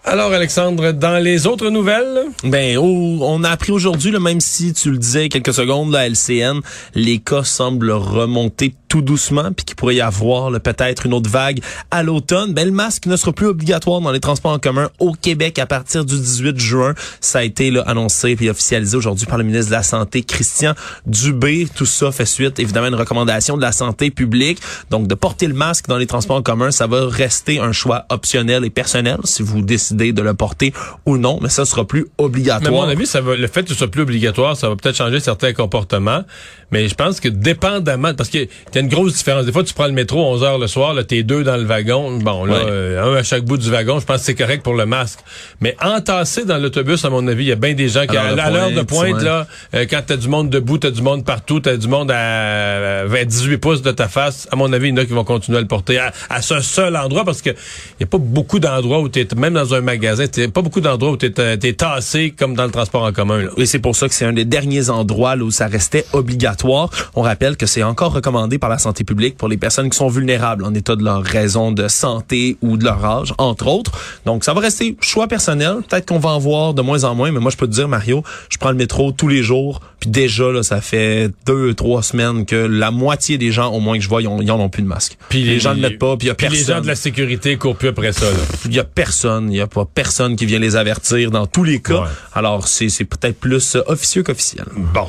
Alors 0.05 0.33
Alexandre, 0.33 0.91
dans 0.91 1.21
les 1.23 1.45
autres 1.45 1.69
nouvelles? 1.69 2.23
Ben, 2.43 2.77
oh, 2.77 3.19
on 3.21 3.43
a 3.43 3.49
appris 3.51 3.71
aujourd'hui, 3.71 4.11
même 4.17 4.39
si 4.39 4.73
tu 4.73 4.89
le 4.89 4.97
disais 4.97 5.29
quelques 5.29 5.53
secondes, 5.53 5.91
la 5.91 6.07
LCN, 6.07 6.61
les 6.95 7.19
cas 7.19 7.43
semblent 7.43 7.91
remonter 7.91 8.73
tout 8.89 9.01
doucement, 9.01 9.51
puis 9.55 9.65
qu'il 9.65 9.75
pourrait 9.75 9.95
y 9.95 10.01
avoir 10.01 10.51
peut-être 10.59 11.05
une 11.05 11.13
autre 11.13 11.29
vague 11.29 11.61
à 11.91 12.03
l'automne. 12.03 12.53
Ben, 12.53 12.65
le 12.65 12.73
masque 12.73 13.05
ne 13.05 13.15
sera 13.15 13.31
plus 13.31 13.47
obligatoire 13.47 14.01
dans 14.01 14.11
les 14.11 14.19
transports 14.19 14.51
en 14.51 14.59
commun 14.59 14.89
au 14.99 15.13
Québec 15.13 15.59
à 15.59 15.65
partir 15.65 16.03
du 16.03 16.17
18 16.17 16.59
juin. 16.59 16.93
Ça 17.21 17.39
a 17.39 17.43
été 17.43 17.71
là, 17.71 17.83
annoncé 17.87 18.35
puis 18.35 18.49
officialisé 18.49 18.97
aujourd'hui 18.97 19.25
par 19.27 19.37
le 19.37 19.43
ministre 19.43 19.67
de 19.67 19.75
la 19.75 19.83
Santé, 19.83 20.23
Christian 20.23 20.73
Dubé. 21.05 21.67
Tout 21.73 21.85
ça 21.85 22.11
fait 22.11 22.25
suite, 22.25 22.59
évidemment, 22.59 22.87
à 22.87 22.89
une 22.89 22.95
recommandation 22.95 23.55
de 23.55 23.61
la 23.61 23.71
santé 23.71 24.09
publique. 24.11 24.59
Donc, 24.89 25.07
de 25.07 25.15
porter 25.15 25.47
le 25.47 25.53
masque 25.53 25.87
dans 25.87 25.97
les 25.97 26.07
transports 26.07 26.37
en 26.37 26.41
commun, 26.41 26.71
ça 26.71 26.87
va 26.87 27.07
rester 27.07 27.59
un 27.59 27.71
choix 27.71 28.05
optionnel 28.09 28.65
et 28.65 28.69
personnel 28.69 29.17
si 29.23 29.43
vous 29.43 29.61
décidez 29.61 30.13
de 30.13 30.21
le 30.21 30.33
porter 30.33 30.73
ou 31.05 31.17
non, 31.17 31.39
mais 31.41 31.49
ça 31.49 31.65
sera 31.65 31.85
plus 31.85 32.01
Mais 32.01 32.09
à 32.17 32.25
obligatoire. 32.25 32.73
mon 32.73 32.89
avis, 32.89 33.05
ça 33.05 33.21
va, 33.21 33.35
le 33.35 33.47
fait 33.47 33.63
que 33.63 33.69
ce 33.69 33.75
soit 33.75 33.87
plus 33.87 34.01
obligatoire, 34.01 34.57
ça 34.57 34.67
va 34.69 34.75
peut-être 34.75 34.95
changer 34.95 35.19
certains 35.19 35.53
comportements. 35.53 36.23
Mais 36.71 36.87
je 36.87 36.95
pense 36.95 37.19
que 37.19 37.29
dépendamment, 37.29 38.13
parce 38.13 38.29
qu'il 38.29 38.47
y 38.79 38.81
a 38.81 38.85
une 38.85 38.89
grosse 38.89 39.13
différence. 39.13 39.45
Des 39.45 39.51
fois, 39.51 39.63
tu 39.63 39.73
prends 39.73 39.87
le 39.87 39.93
métro 39.93 40.19
11 40.25 40.43
heures 40.43 40.57
le 40.57 40.67
soir, 40.67 40.93
là, 40.93 41.03
t'es 41.03 41.23
deux 41.23 41.43
dans 41.43 41.57
le 41.57 41.63
wagon. 41.65 42.17
Bon, 42.19 42.45
là, 42.45 42.53
Ouais. 42.55 42.65
euh, 42.69 43.13
un 43.13 43.15
à 43.17 43.23
chaque 43.23 43.43
bout 43.43 43.57
du 43.57 43.69
wagon, 43.69 43.99
je 43.99 44.05
pense 44.05 44.19
que 44.19 44.25
c'est 44.25 44.35
correct 44.35 44.63
pour 44.63 44.73
le 44.75 44.85
masque. 44.85 45.19
Mais 45.61 45.75
entassé 45.83 46.45
dans 46.45 46.57
l'autobus, 46.57 47.03
à 47.05 47.09
mon 47.09 47.27
avis, 47.27 47.45
il 47.45 47.47
y 47.49 47.51
a 47.51 47.55
bien 47.55 47.73
des 47.73 47.89
gens 47.89 48.05
qui, 48.07 48.17
À 48.17 48.23
à, 48.23 48.49
l'heure 48.49 48.71
de 48.71 48.79
à 48.79 48.83
pointe, 48.83 49.15
ouais. 49.17 49.23
là, 49.23 49.47
euh, 49.75 49.85
quand 49.89 50.01
t'as 50.05 50.17
du 50.17 50.27
monde 50.27 50.49
debout, 50.49 50.77
t'as 50.77 50.91
du 50.91 51.01
monde 51.01 51.25
partout, 51.25 51.59
t'as 51.59 51.77
du 51.77 51.87
monde 51.87 52.11
à, 52.11 53.05
20, 53.05 53.25
18 53.25 53.57
pouces 53.57 53.81
de 53.81 53.91
ta 53.91 54.07
face, 54.07 54.47
à 54.51 54.55
mon 54.55 54.71
avis, 54.73 54.89
il 54.89 54.91
y 54.91 54.93
en 54.93 55.01
a 55.01 55.05
qui 55.05 55.13
vont 55.13 55.23
continuer 55.23 55.57
à 55.57 55.61
le 55.61 55.67
porter 55.67 55.97
à, 55.99 56.11
à 56.29 56.41
ce 56.41 56.59
seul 56.61 56.95
endroit 56.95 57.25
parce 57.25 57.41
que 57.41 57.49
il 57.51 58.01
y 58.01 58.03
a 58.03 58.07
pas 58.07 58.17
beaucoup 58.17 58.59
d'endroits 58.59 58.99
où 58.99 59.09
t'es, 59.09 59.27
même 59.35 59.53
dans 59.53 59.73
un 59.73 59.81
magasin, 59.81 60.27
t'es 60.27 60.47
pas 60.47 60.61
beaucoup 60.61 60.81
d'endroits 60.81 61.11
où 61.11 61.17
t'es, 61.17 61.37
euh, 61.39 61.57
t'es 61.57 61.73
tassé 61.73 62.33
comme 62.37 62.55
dans 62.55 62.65
le 62.65 62.71
transport 62.71 63.03
en 63.03 63.11
commun, 63.11 63.39
là. 63.43 63.49
Et 63.57 63.65
c'est 63.65 63.79
pour 63.79 63.95
ça 63.95 64.07
que 64.07 64.13
c'est 64.13 64.25
un 64.25 64.33
des 64.33 64.45
derniers 64.45 64.89
endroits 64.89 65.35
là, 65.35 65.43
où 65.43 65.51
ça 65.51 65.67
restait 65.67 66.05
obligatoire. 66.13 66.89
On 67.15 67.21
rappelle 67.21 67.57
que 67.57 67.65
c'est 67.65 67.83
encore 67.83 68.13
recommandé 68.13 68.57
par 68.57 68.68
la 68.69 68.79
santé 68.79 69.03
publique 69.03 69.37
pour 69.37 69.47
les 69.47 69.57
personnes 69.57 69.89
qui 69.89 69.97
sont 69.97 70.07
vulnérables 70.07 70.63
en 70.63 70.73
état 70.73 70.95
de 70.95 71.03
leur 71.03 71.23
raison 71.23 71.71
de 71.71 71.87
santé 71.87 72.57
ou 72.61 72.77
de 72.77 72.85
leur 72.85 73.03
âge, 73.03 73.33
entre 73.37 73.67
autres. 73.67 73.91
Donc, 74.25 74.43
ça 74.43 74.53
va 74.53 74.61
rester 74.61 74.95
choix 75.01 75.27
personnel. 75.27 75.77
Peut-être 75.87 76.05
qu'on 76.05 76.19
va 76.19 76.29
en 76.29 76.39
voir 76.39 76.73
de 76.73 76.81
moins 76.81 77.03
en 77.03 77.15
moins, 77.15 77.31
mais 77.31 77.39
moi, 77.39 77.51
je 77.51 77.57
peux 77.57 77.67
te 77.67 77.73
dire, 77.73 77.87
Mario, 77.87 78.23
je 78.49 78.57
prends 78.57 78.71
le 78.71 78.77
métro 78.77 79.11
tous 79.11 79.27
les 79.27 79.43
jours. 79.43 79.81
Puis 79.99 80.09
déjà, 80.09 80.51
là, 80.51 80.63
ça 80.63 80.79
fait 80.79 81.29
deux, 81.45 81.73
trois 81.73 82.03
semaines 82.03 82.45
que 82.45 82.55
la 82.55 82.89
moitié 82.91 83.37
des 83.37 83.51
gens, 83.51 83.71
au 83.73 83.79
moins 83.79 83.97
que 83.97 84.03
je 84.03 84.09
vois, 84.09 84.21
ils, 84.21 84.27
ont, 84.27 84.41
ils 84.41 84.51
en 84.51 84.59
ont 84.59 84.69
plus 84.69 84.81
de 84.83 84.87
masque. 84.87 85.17
Puis 85.27 85.43
les, 85.43 85.59
gens 85.59 85.75
ne 85.75 85.81
mettent 85.81 85.99
pas, 85.99 86.15
puis 86.15 86.27
il 86.27 86.29
y 86.29 86.31
a 86.31 86.35
personne. 86.35 86.57
les 86.57 86.65
gens 86.65 86.81
de 86.81 86.87
la 86.87 86.95
sécurité 86.95 87.57
courent 87.57 87.75
plus 87.75 87.89
après 87.89 88.13
ça. 88.13 88.25
Il 88.65 88.73
y 88.73 88.79
a 88.79 88.85
personne, 88.85 89.51
il 89.51 89.57
y 89.57 89.61
a 89.61 89.67
pas 89.67 89.85
personne 89.85 90.35
qui 90.35 90.45
vient 90.45 90.59
les 90.59 90.75
avertir 90.75 91.31
dans 91.31 91.47
tous 91.47 91.63
les 91.63 91.81
cas. 91.81 92.01
Ouais. 92.01 92.07
Alors 92.33 92.67
c'est 92.67 92.87
peut-être 93.03 93.39
plus 93.39 93.75
officieux 93.87 94.23
qu'officiel. 94.23 94.65
Bon. 94.93 95.07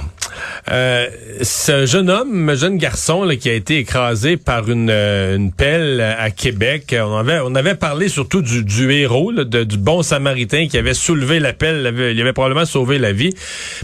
Euh, 0.70 1.06
ce 1.42 1.87
jeune 1.87 2.11
homme, 2.11 2.49
un 2.49 2.54
jeune 2.54 2.76
garçon 2.78 3.25
là, 3.25 3.37
qui 3.37 3.49
a 3.49 3.54
été 3.54 3.78
écrasé 3.78 4.37
par 4.37 4.68
une, 4.70 4.90
euh, 4.90 5.37
une 5.37 5.52
pelle 5.52 6.00
à 6.00 6.30
Québec, 6.30 6.94
on 6.99 7.16
avait, 7.16 7.40
on 7.44 7.54
avait 7.54 7.75
parlé 7.75 8.09
surtout 8.09 8.42
du, 8.42 8.64
du 8.64 8.92
héros, 8.92 9.30
là, 9.30 9.44
de- 9.44 9.64
du 9.64 9.78
bon 9.78 10.02
samaritain 10.02 10.66
qui 10.68 10.78
avait 10.78 10.94
soulevé 10.94 11.40
la 11.40 11.52
pelle, 11.52 11.80
il 12.14 12.20
avait, 12.20 12.32
probablement 12.32 12.64
sauvé 12.66 12.99
la 12.99 13.12
vie. 13.12 13.30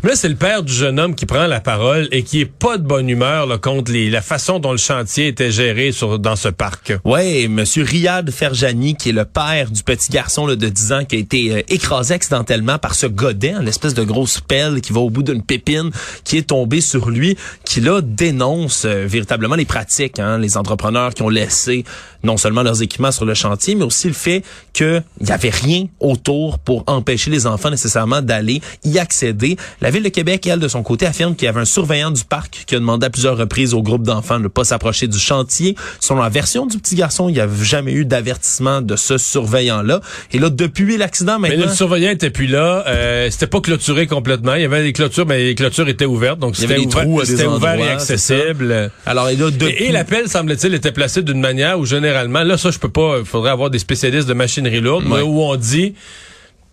Mais 0.02 0.10
là, 0.10 0.16
c'est 0.16 0.28
le 0.28 0.36
père 0.36 0.62
du 0.62 0.72
jeune 0.72 0.98
homme 1.00 1.14
qui 1.14 1.26
prend 1.26 1.46
la 1.46 1.60
parole 1.60 2.08
et 2.12 2.22
qui 2.22 2.40
est 2.40 2.50
pas 2.50 2.78
de 2.78 2.82
bonne 2.84 3.08
humeur 3.08 3.46
là, 3.46 3.58
contre 3.58 3.92
les, 3.92 4.10
la 4.10 4.22
façon 4.22 4.58
dont 4.58 4.72
le 4.72 4.78
chantier 4.78 5.28
était 5.28 5.50
géré 5.50 5.92
sur, 5.92 6.18
dans 6.18 6.36
ce 6.36 6.48
parc. 6.48 6.92
Ouais, 7.04 7.48
monsieur 7.48 7.82
Riyad 7.84 8.30
Ferjani, 8.30 8.94
qui 8.96 9.10
est 9.10 9.12
le 9.12 9.25
père 9.25 9.70
du 9.70 9.82
petit 9.82 10.10
garçon 10.10 10.46
là, 10.46 10.56
de 10.56 10.68
10 10.68 10.92
ans 10.92 11.04
qui 11.04 11.16
a 11.16 11.18
été 11.18 11.52
euh, 11.52 11.62
écrasé 11.68 12.14
accidentellement 12.14 12.78
par 12.78 12.94
ce 12.94 13.06
godet, 13.06 13.50
hein, 13.52 13.62
l'espèce 13.62 13.94
de 13.94 14.02
grosse 14.04 14.40
pelle 14.40 14.80
qui 14.80 14.92
va 14.92 15.00
au 15.00 15.10
bout 15.10 15.22
d'une 15.22 15.42
pépine, 15.42 15.90
qui 16.25 16.36
est 16.38 16.45
tombée 16.46 16.80
sur 16.80 17.10
lui, 17.10 17.36
qui 17.64 17.80
là 17.80 18.00
dénonce 18.02 18.84
euh, 18.84 19.06
véritablement 19.06 19.54
les 19.54 19.64
pratiques, 19.64 20.18
hein, 20.18 20.38
les 20.38 20.56
entrepreneurs 20.56 21.14
qui 21.14 21.22
ont 21.22 21.28
laissé 21.28 21.84
non 22.24 22.36
seulement 22.36 22.62
leurs 22.62 22.82
équipements 22.82 23.12
sur 23.12 23.24
le 23.24 23.34
chantier, 23.34 23.74
mais 23.74 23.84
aussi 23.84 24.08
le 24.08 24.14
fait 24.14 24.42
qu'il 24.72 25.02
n'y 25.20 25.30
avait 25.30 25.50
rien 25.50 25.86
autour 26.00 26.58
pour 26.58 26.82
empêcher 26.86 27.30
les 27.30 27.46
enfants 27.46 27.70
nécessairement 27.70 28.20
d'aller 28.20 28.60
y 28.84 28.98
accéder. 28.98 29.56
La 29.80 29.90
Ville 29.90 30.02
de 30.02 30.08
Québec, 30.08 30.46
elle, 30.46 30.58
de 30.58 30.68
son 30.68 30.82
côté, 30.82 31.06
affirme 31.06 31.36
qu'il 31.36 31.46
y 31.46 31.48
avait 31.48 31.60
un 31.60 31.66
surveillant 31.66 32.10
du 32.10 32.24
parc 32.24 32.64
qui 32.66 32.74
a 32.74 32.78
demandé 32.78 33.06
à 33.06 33.10
plusieurs 33.10 33.36
reprises 33.36 33.74
au 33.74 33.82
groupe 33.82 34.02
d'enfants 34.02 34.38
de 34.38 34.44
ne 34.44 34.48
pas 34.48 34.64
s'approcher 34.64 35.06
du 35.06 35.18
chantier. 35.18 35.76
Selon 36.00 36.20
la 36.20 36.28
version 36.28 36.66
du 36.66 36.78
petit 36.78 36.96
garçon, 36.96 37.28
il 37.28 37.32
n'y 37.32 37.40
avait 37.40 37.64
jamais 37.64 37.92
eu 37.92 38.04
d'avertissement 38.04 38.82
de 38.82 38.96
ce 38.96 39.18
surveillant-là. 39.18 40.00
Et 40.32 40.38
là, 40.38 40.50
depuis 40.50 40.96
l'accident, 40.96 41.38
Mais 41.38 41.50
maintenant... 41.50 41.66
le 41.66 41.72
surveillant 41.72 42.10
était 42.10 42.30
plus 42.30 42.46
là. 42.46 42.84
Euh, 42.86 43.28
c'était 43.30 43.46
pas 43.46 43.60
clôturé 43.60 44.06
complètement. 44.06 44.54
Il 44.54 44.62
y 44.62 44.64
avait 44.64 44.82
des 44.82 44.92
clôtures, 44.92 45.26
mais 45.26 45.44
les 45.44 45.54
clôtures 45.54 45.88
étaient 45.88 46.06
ouvertes. 46.06 46.35
Donc 46.38 46.56
c'était 46.56 46.78
ouvert, 46.78 47.24
c'était 47.24 47.44
et 47.44 47.46
c'est 47.78 47.90
accessible. 47.90 48.90
alors, 49.06 49.28
et 49.28 49.36
là, 49.36 49.50
depuis... 49.50 49.68
Et, 49.68 49.88
et 49.88 49.92
l'appel, 49.92 50.28
semble-t-il, 50.28 50.74
était 50.74 50.92
placé 50.92 51.22
d'une 51.22 51.40
manière 51.40 51.78
où 51.78 51.84
généralement, 51.86 52.42
là, 52.42 52.56
ça, 52.58 52.70
je 52.70 52.78
peux 52.78 52.88
pas, 52.88 53.16
il 53.20 53.24
faudrait 53.24 53.50
avoir 53.50 53.70
des 53.70 53.78
spécialistes 53.78 54.28
de 54.28 54.34
machinerie 54.34 54.80
lourde, 54.80 55.04
mais 55.08 55.22
où 55.22 55.40
on 55.42 55.56
dit, 55.56 55.94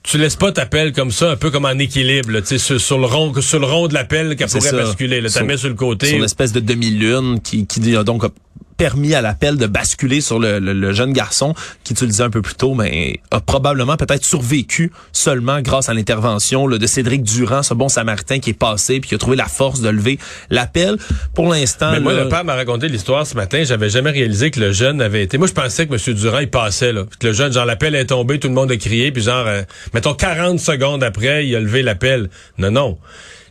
tu 0.03 0.17
laisses 0.17 0.35
pas 0.35 0.51
ta 0.51 0.65
pelle 0.65 0.91
comme 0.91 1.11
ça, 1.11 1.31
un 1.31 1.35
peu 1.37 1.49
comme 1.49 1.65
en 1.65 1.77
équilibre, 1.79 2.31
là, 2.31 2.41
tu 2.41 2.47
sais, 2.47 2.57
sur, 2.57 2.79
sur 2.81 2.97
le 2.99 3.05
rond, 3.05 3.33
sur 3.41 3.59
le 3.59 3.65
rond 3.65 3.87
de 3.87 3.93
la 3.93 4.03
pelle 4.03 4.35
qu'elle 4.35 4.49
C'est 4.49 4.57
pourrait 4.57 4.69
ça. 4.71 4.75
basculer, 4.77 5.21
t'as 5.21 5.29
Sur- 5.29 5.45
mis 5.45 5.57
sur 5.57 5.69
le 5.69 5.75
côté. 5.75 6.07
sur 6.07 6.19
l'espèce 6.19 6.51
de 6.51 6.59
demi-lune 6.59 7.39
qui, 7.41 7.65
qui 7.65 7.95
a 7.95 8.03
donc 8.03 8.23
permis 8.83 9.13
à 9.15 9.21
l'appel 9.21 9.55
de 9.55 9.65
basculer 9.65 10.19
sur 10.19 10.39
le, 10.39 10.59
le- 10.59 10.73
le 10.73 10.91
jeune 10.91 11.13
garçon 11.13 11.53
qui, 11.85 11.93
tu 11.93 12.03
le 12.03 12.09
disais 12.11 12.23
un 12.23 12.29
peu 12.29 12.41
plus 12.41 12.55
tôt, 12.55 12.73
mais 12.73 13.21
a 13.31 13.39
probablement 13.39 13.95
peut-être 13.95 14.25
survécu 14.25 14.91
seulement 15.13 15.61
grâce 15.61 15.87
à 15.87 15.93
l'intervention 15.93 16.67
de 16.67 16.85
Cédric 16.85 17.23
Durand, 17.23 17.63
ce 17.63 17.73
bon 17.73 17.87
samaritain 17.87 18.39
qui 18.39 18.49
est 18.49 18.53
passé 18.59 18.99
puis 18.99 19.07
qui 19.07 19.15
a 19.15 19.17
trouvé 19.17 19.37
la 19.37 19.45
force 19.45 19.79
de 19.79 19.87
lever 19.87 20.19
l'appel. 20.49 20.97
Pour 21.33 21.47
l'instant, 21.49 21.91
Mais 21.93 22.01
moi, 22.01 22.11
là, 22.11 22.23
le 22.25 22.29
père 22.29 22.43
m'a 22.43 22.55
raconté 22.55 22.89
l'histoire 22.89 23.25
ce 23.25 23.35
matin. 23.35 23.63
J'avais 23.63 23.89
jamais 23.89 24.11
réalisé 24.11 24.51
que 24.51 24.59
le 24.59 24.73
jeune 24.73 25.01
avait 25.01 25.23
été. 25.23 25.37
Moi, 25.37 25.47
je 25.47 25.53
pensais 25.53 25.87
que 25.87 25.93
M. 25.93 26.15
Durand, 26.17 26.39
il 26.39 26.49
passait, 26.49 26.91
là. 26.91 27.03
Que 27.21 27.27
le 27.27 27.31
jeune, 27.33 27.53
genre, 27.53 27.65
l'appel 27.65 27.95
est 27.95 28.07
tombé, 28.07 28.37
tout 28.37 28.49
le 28.49 28.53
monde 28.53 28.69
a 28.69 28.75
crié, 28.75 29.13
puis 29.13 29.23
genre, 29.23 29.47
euh, 29.47 29.61
mettons 29.93 30.13
40 30.13 30.59
secondes 30.59 31.05
après, 31.05 31.47
il 31.47 31.55
a 31.55 31.61
levé 31.61 31.83
l'appel. 31.83 32.29
Non, 32.57 32.69
non. 32.71 32.97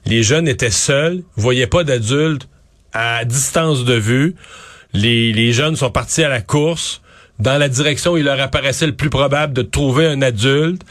Les 0.04 0.22
jeunes 0.22 0.46
étaient 0.46 0.68
seuls, 0.70 1.22
voyaient 1.36 1.66
pas 1.68 1.84
d'adultes 1.84 2.48
à 2.92 3.24
distance 3.24 3.86
de 3.86 3.94
vue. 3.94 4.34
Les, 4.94 5.52
jeunes 5.52 5.76
sont 5.76 5.90
partis 5.90 6.22
à 6.22 6.28
la 6.28 6.40
course. 6.40 7.00
Dans 7.38 7.58
la 7.58 7.68
direction 7.68 8.12
où 8.12 8.18
il 8.18 8.24
leur 8.24 8.40
apparaissait 8.40 8.86
le 8.86 8.94
plus 8.94 9.10
probable 9.10 9.52
de 9.52 9.62
trouver 9.62 10.06
un 10.06 10.22
adulte, 10.22 10.82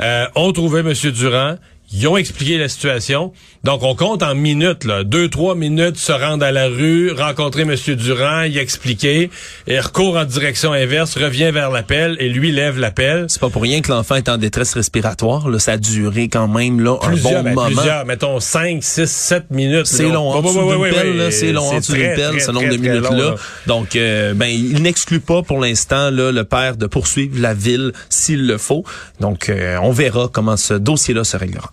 euh, 0.00 0.26
ont 0.34 0.52
trouvé 0.52 0.80
M. 0.80 0.92
Durand. 1.12 1.56
Ils 1.92 2.08
ont 2.08 2.16
expliqué 2.16 2.58
la 2.58 2.68
situation. 2.68 3.32
Donc, 3.62 3.82
on 3.82 3.94
compte 3.94 4.22
en 4.22 4.34
minutes, 4.34 4.84
là. 4.84 5.04
Deux, 5.04 5.28
trois 5.28 5.54
minutes, 5.54 5.98
se 5.98 6.12
rendre 6.12 6.42
à 6.46 6.50
la 6.50 6.66
rue, 6.68 7.12
rencontrer 7.12 7.62
M. 7.62 7.74
Durand, 7.94 8.44
y 8.44 8.56
expliquer, 8.56 9.30
et 9.66 9.80
recourt 9.80 10.16
en 10.16 10.24
direction 10.24 10.72
inverse, 10.72 11.18
revient 11.18 11.50
vers 11.52 11.70
l'appel, 11.70 12.16
et 12.20 12.30
lui 12.30 12.52
lève 12.52 12.78
l'appel. 12.78 13.26
c'est 13.28 13.38
pas 13.38 13.50
pour 13.50 13.60
rien 13.60 13.82
que 13.82 13.90
l'enfant 13.90 14.14
est 14.14 14.30
en 14.30 14.38
détresse 14.38 14.72
respiratoire. 14.72 15.50
Là, 15.50 15.58
ça 15.58 15.72
a 15.72 15.76
duré 15.76 16.28
quand 16.28 16.48
même 16.48 16.80
là, 16.80 16.96
un 17.02 17.10
bon 17.16 17.42
ben, 17.42 17.54
moment. 17.54 17.66
plusieurs, 17.66 18.06
mettons 18.06 18.40
5, 18.40 18.82
6, 18.82 19.10
7 19.10 19.50
minutes. 19.50 19.86
C'est 19.86 20.08
long, 20.08 20.30
en 20.30 20.40
Ouais, 20.40 20.48
dessous 20.48 20.72
d'une 20.72 20.94
pelle, 20.94 21.32
c'est 21.32 21.52
long, 21.52 21.64
en 21.64 21.70
C'est 21.72 21.80
dessous 21.80 21.92
d'une 21.92 22.14
pelle, 22.14 22.40
ce 22.40 22.50
nombre 22.52 22.70
de 22.70 22.76
minutes-là. 22.78 23.34
Donc, 23.66 23.94
euh, 23.94 24.32
ben, 24.32 24.46
il 24.46 24.82
n'exclut 24.82 25.20
pas 25.20 25.42
pour 25.42 25.60
l'instant 25.60 26.10
là, 26.10 26.32
le 26.32 26.44
père 26.44 26.78
de 26.78 26.86
poursuivre 26.86 27.38
la 27.38 27.52
ville 27.52 27.92
s'il 28.08 28.46
le 28.46 28.56
faut. 28.56 28.84
Donc, 29.20 29.50
euh, 29.50 29.76
on 29.82 29.90
verra 29.90 30.30
comment 30.32 30.56
ce 30.56 30.72
dossier-là 30.72 31.24
se 31.24 31.36
réglera. 31.36 31.72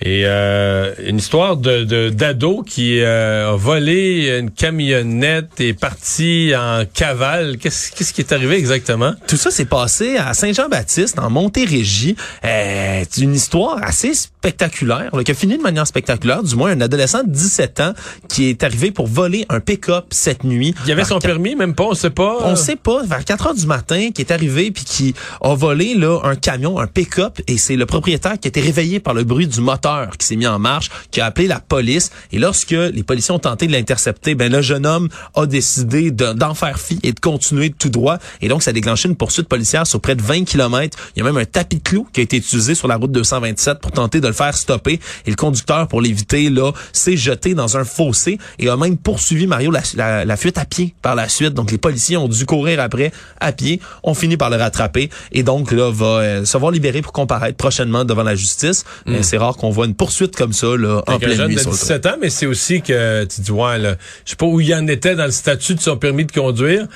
Et 0.00 0.22
euh, 0.26 0.94
une 1.04 1.16
histoire 1.16 1.56
de 1.56 2.10
d'ado 2.10 2.62
qui 2.62 3.00
euh, 3.00 3.52
a 3.52 3.56
volé 3.56 4.38
une 4.38 4.50
camionnette 4.50 5.60
et 5.60 5.74
parti 5.74 6.52
en 6.56 6.84
cavale. 6.92 7.58
Qu'est-ce 7.58 7.90
qu'est-ce 7.90 8.12
qui 8.12 8.20
est 8.20 8.32
arrivé 8.32 8.56
exactement? 8.56 9.12
Tout 9.26 9.36
ça 9.36 9.50
s'est 9.50 9.64
passé 9.64 10.16
à 10.16 10.34
Saint-Jean-Baptiste, 10.34 11.18
en 11.18 11.30
Montérégie. 11.30 12.14
Euh, 12.44 13.02
c'est 13.10 13.22
une 13.22 13.34
histoire 13.34 13.82
assez 13.82 14.12
spectaculaire, 14.38 15.14
là, 15.14 15.24
qui 15.24 15.32
a 15.32 15.34
fini 15.34 15.56
de 15.58 15.62
manière 15.62 15.86
spectaculaire. 15.86 16.42
Du 16.42 16.54
moins, 16.54 16.70
un 16.70 16.80
adolescent 16.80 17.24
de 17.24 17.30
17 17.30 17.80
ans 17.80 17.92
qui 18.28 18.48
est 18.48 18.62
arrivé 18.62 18.90
pour 18.92 19.06
voler 19.08 19.44
un 19.48 19.58
pick-up 19.60 20.06
cette 20.10 20.44
nuit. 20.44 20.74
Il 20.84 20.88
y 20.88 20.92
avait 20.92 21.04
son 21.04 21.18
permis, 21.18 21.56
même 21.56 21.74
pas, 21.74 21.84
on 21.84 21.94
sait 21.94 22.10
pas. 22.10 22.38
On 22.44 22.54
sait 22.56 22.76
pas, 22.76 23.02
vers 23.04 23.24
4 23.24 23.48
heures 23.48 23.54
du 23.54 23.66
matin, 23.66 24.10
qui 24.14 24.22
est 24.22 24.30
arrivé 24.30 24.70
puis 24.70 24.84
qui 24.84 25.14
a 25.42 25.54
volé 25.54 25.94
là 25.94 26.20
un 26.24 26.36
camion, 26.36 26.78
un 26.78 26.86
pick-up, 26.86 27.40
et 27.48 27.58
c'est 27.58 27.74
le 27.76 27.84
propriétaire 27.84 28.38
qui 28.38 28.46
a 28.46 28.50
été 28.50 28.60
réveillé 28.60 29.00
par 29.00 29.12
le 29.14 29.24
bruit 29.24 29.46
du 29.48 29.60
moteur 29.60 30.16
qui 30.16 30.26
s'est 30.26 30.36
mis 30.36 30.46
en 30.46 30.58
marche, 30.60 30.88
qui 31.10 31.20
a 31.20 31.26
appelé 31.26 31.48
la 31.48 31.58
police. 31.60 32.10
Et 32.32 32.38
lorsque 32.38 32.70
les 32.70 33.02
policiers 33.02 33.34
ont 33.34 33.38
tenté 33.40 33.66
de 33.66 33.72
l'intercepter, 33.72 34.34
ben 34.36 34.50
le 34.52 34.62
jeune 34.62 34.86
homme 34.86 35.08
a 35.34 35.46
décidé 35.46 36.10
de- 36.12 36.32
d'en 36.32 36.54
faire 36.54 36.78
fi 36.78 36.98
et 37.02 37.12
de 37.12 37.20
continuer 37.20 37.70
tout 37.70 37.88
droit. 37.90 38.18
Et 38.40 38.48
donc, 38.48 38.62
ça 38.62 38.70
a 38.70 38.72
déclenché 38.72 39.08
une 39.08 39.16
poursuite 39.16 39.48
policière 39.48 39.86
sur 39.86 40.00
près 40.00 40.14
de 40.14 40.22
20 40.22 40.44
kilomètres. 40.44 40.96
Il 41.16 41.20
y 41.20 41.22
a 41.22 41.24
même 41.24 41.36
un 41.36 41.44
tapis 41.44 41.76
de 41.76 41.82
clous 41.82 42.06
qui 42.12 42.20
a 42.20 42.22
été 42.22 42.36
utilisé 42.36 42.74
sur 42.74 42.86
la 42.88 42.96
route 42.96 43.10
227 43.12 43.80
pour 43.80 43.90
tenter 43.90 44.20
de 44.20 44.28
le 44.28 44.34
faire 44.38 44.56
stopper. 44.56 45.00
Et 45.26 45.30
le 45.30 45.36
conducteur, 45.36 45.86
pour 45.88 46.00
l'éviter, 46.00 46.48
là, 46.50 46.72
s'est 46.92 47.16
jeté 47.16 47.54
dans 47.54 47.76
un 47.76 47.84
fossé 47.84 48.38
et 48.58 48.68
a 48.68 48.76
même 48.76 48.96
poursuivi 48.96 49.46
Mario 49.46 49.70
la, 49.70 49.82
la- 49.96 50.24
la 50.24 50.36
fuite 50.36 50.56
à 50.58 50.64
pied 50.64 50.94
par 51.02 51.14
la 51.14 51.28
suite. 51.28 51.54
Donc, 51.54 51.70
les 51.70 51.78
policiers 51.78 52.16
ont 52.16 52.28
dû 52.28 52.46
courir 52.46 52.80
après 52.80 53.12
à 53.40 53.52
pied, 53.52 53.80
ont 54.02 54.14
fini 54.14 54.36
par 54.36 54.50
le 54.50 54.56
rattraper 54.56 55.10
et 55.32 55.42
donc 55.42 55.72
là 55.72 55.90
va 55.92 56.06
euh, 56.06 56.44
se 56.44 56.56
voir 56.56 56.70
libéré 56.70 57.02
pour 57.02 57.12
comparaître 57.12 57.56
prochainement 57.56 58.04
devant 58.04 58.22
la 58.22 58.34
justice. 58.34 58.84
Mais 59.06 59.22
C'est 59.22 59.38
rare 59.38 59.56
qu'on 59.56 59.70
voit 59.70 59.86
une 59.86 59.94
poursuite 59.94 60.36
comme 60.36 60.52
ça 60.52 60.68
là, 60.76 61.02
en 61.06 61.18
pleine 61.18 61.38
nuit 61.48 61.54
de 61.56 61.60
sur 61.60 61.70
le 61.70 61.76
17 61.76 62.06
ans, 62.06 62.16
mais 62.20 62.30
c'est 62.30 62.46
aussi 62.46 62.80
que 62.82 63.24
tu 63.24 63.40
dis 63.40 63.50
ouais 63.50 63.78
là, 63.78 63.96
je 64.24 64.30
sais 64.30 64.36
pas 64.36 64.46
où 64.46 64.60
il 64.60 64.72
en 64.74 64.86
était 64.86 65.14
dans 65.16 65.24
le 65.26 65.30
statut 65.32 65.74
de 65.74 65.80
son 65.80 65.96
permis 65.96 66.24
de 66.24 66.32
conduire, 66.32 66.86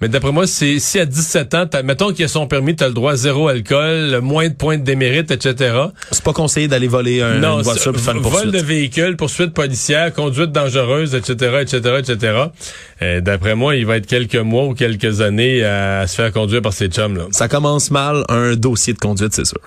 mais 0.00 0.08
d'après 0.08 0.32
moi, 0.32 0.46
c'est 0.46 0.78
si 0.78 0.98
à 0.98 1.06
17 1.06 1.54
ans, 1.54 1.64
mettons 1.84 2.12
qu'il 2.12 2.24
a 2.24 2.28
son 2.28 2.46
permis, 2.46 2.76
tu 2.76 2.84
as 2.84 2.88
le 2.88 2.94
droit 2.94 3.12
à 3.12 3.16
zéro 3.16 3.48
alcool, 3.48 4.20
moins 4.22 4.48
de 4.48 4.54
points 4.54 4.78
de 4.78 4.84
démérite, 4.84 5.30
etc. 5.30 5.74
C'est 6.12 6.22
pas 6.22 6.32
conseillé 6.32 6.68
d'aller 6.68 6.88
voler 6.88 7.20
un, 7.20 7.38
non, 7.38 7.58
une 7.58 7.62
voiture 7.62 7.92
pour 7.92 8.02
faire 8.02 8.16
une 8.16 8.22
vol 8.22 8.50
de 8.50 8.58
véhicule, 8.58 9.16
poursuite 9.16 9.52
policière, 9.52 10.12
conduite 10.12 10.52
dangereuse, 10.52 11.14
etc., 11.14 11.58
etc., 11.62 11.96
etc. 11.98 13.20
D'après 13.20 13.54
moi, 13.54 13.76
il 13.76 13.86
va 13.86 13.96
être 13.96 14.06
quelques 14.06 14.36
mois 14.36 14.66
ou 14.66 14.74
quelques 14.74 15.20
années 15.20 15.64
à, 15.64 16.06
se 16.06 16.14
faire 16.14 16.32
conduire 16.32 16.62
par 16.62 16.72
ses 16.72 16.88
chums 16.88 17.16
là. 17.16 17.24
Ça 17.32 17.48
commence 17.48 17.90
mal, 17.90 18.24
un 18.28 18.54
dossier 18.54 18.92
de 18.92 18.98
conduite, 18.98 19.34
c'est 19.34 19.46
sûr. 19.46 19.60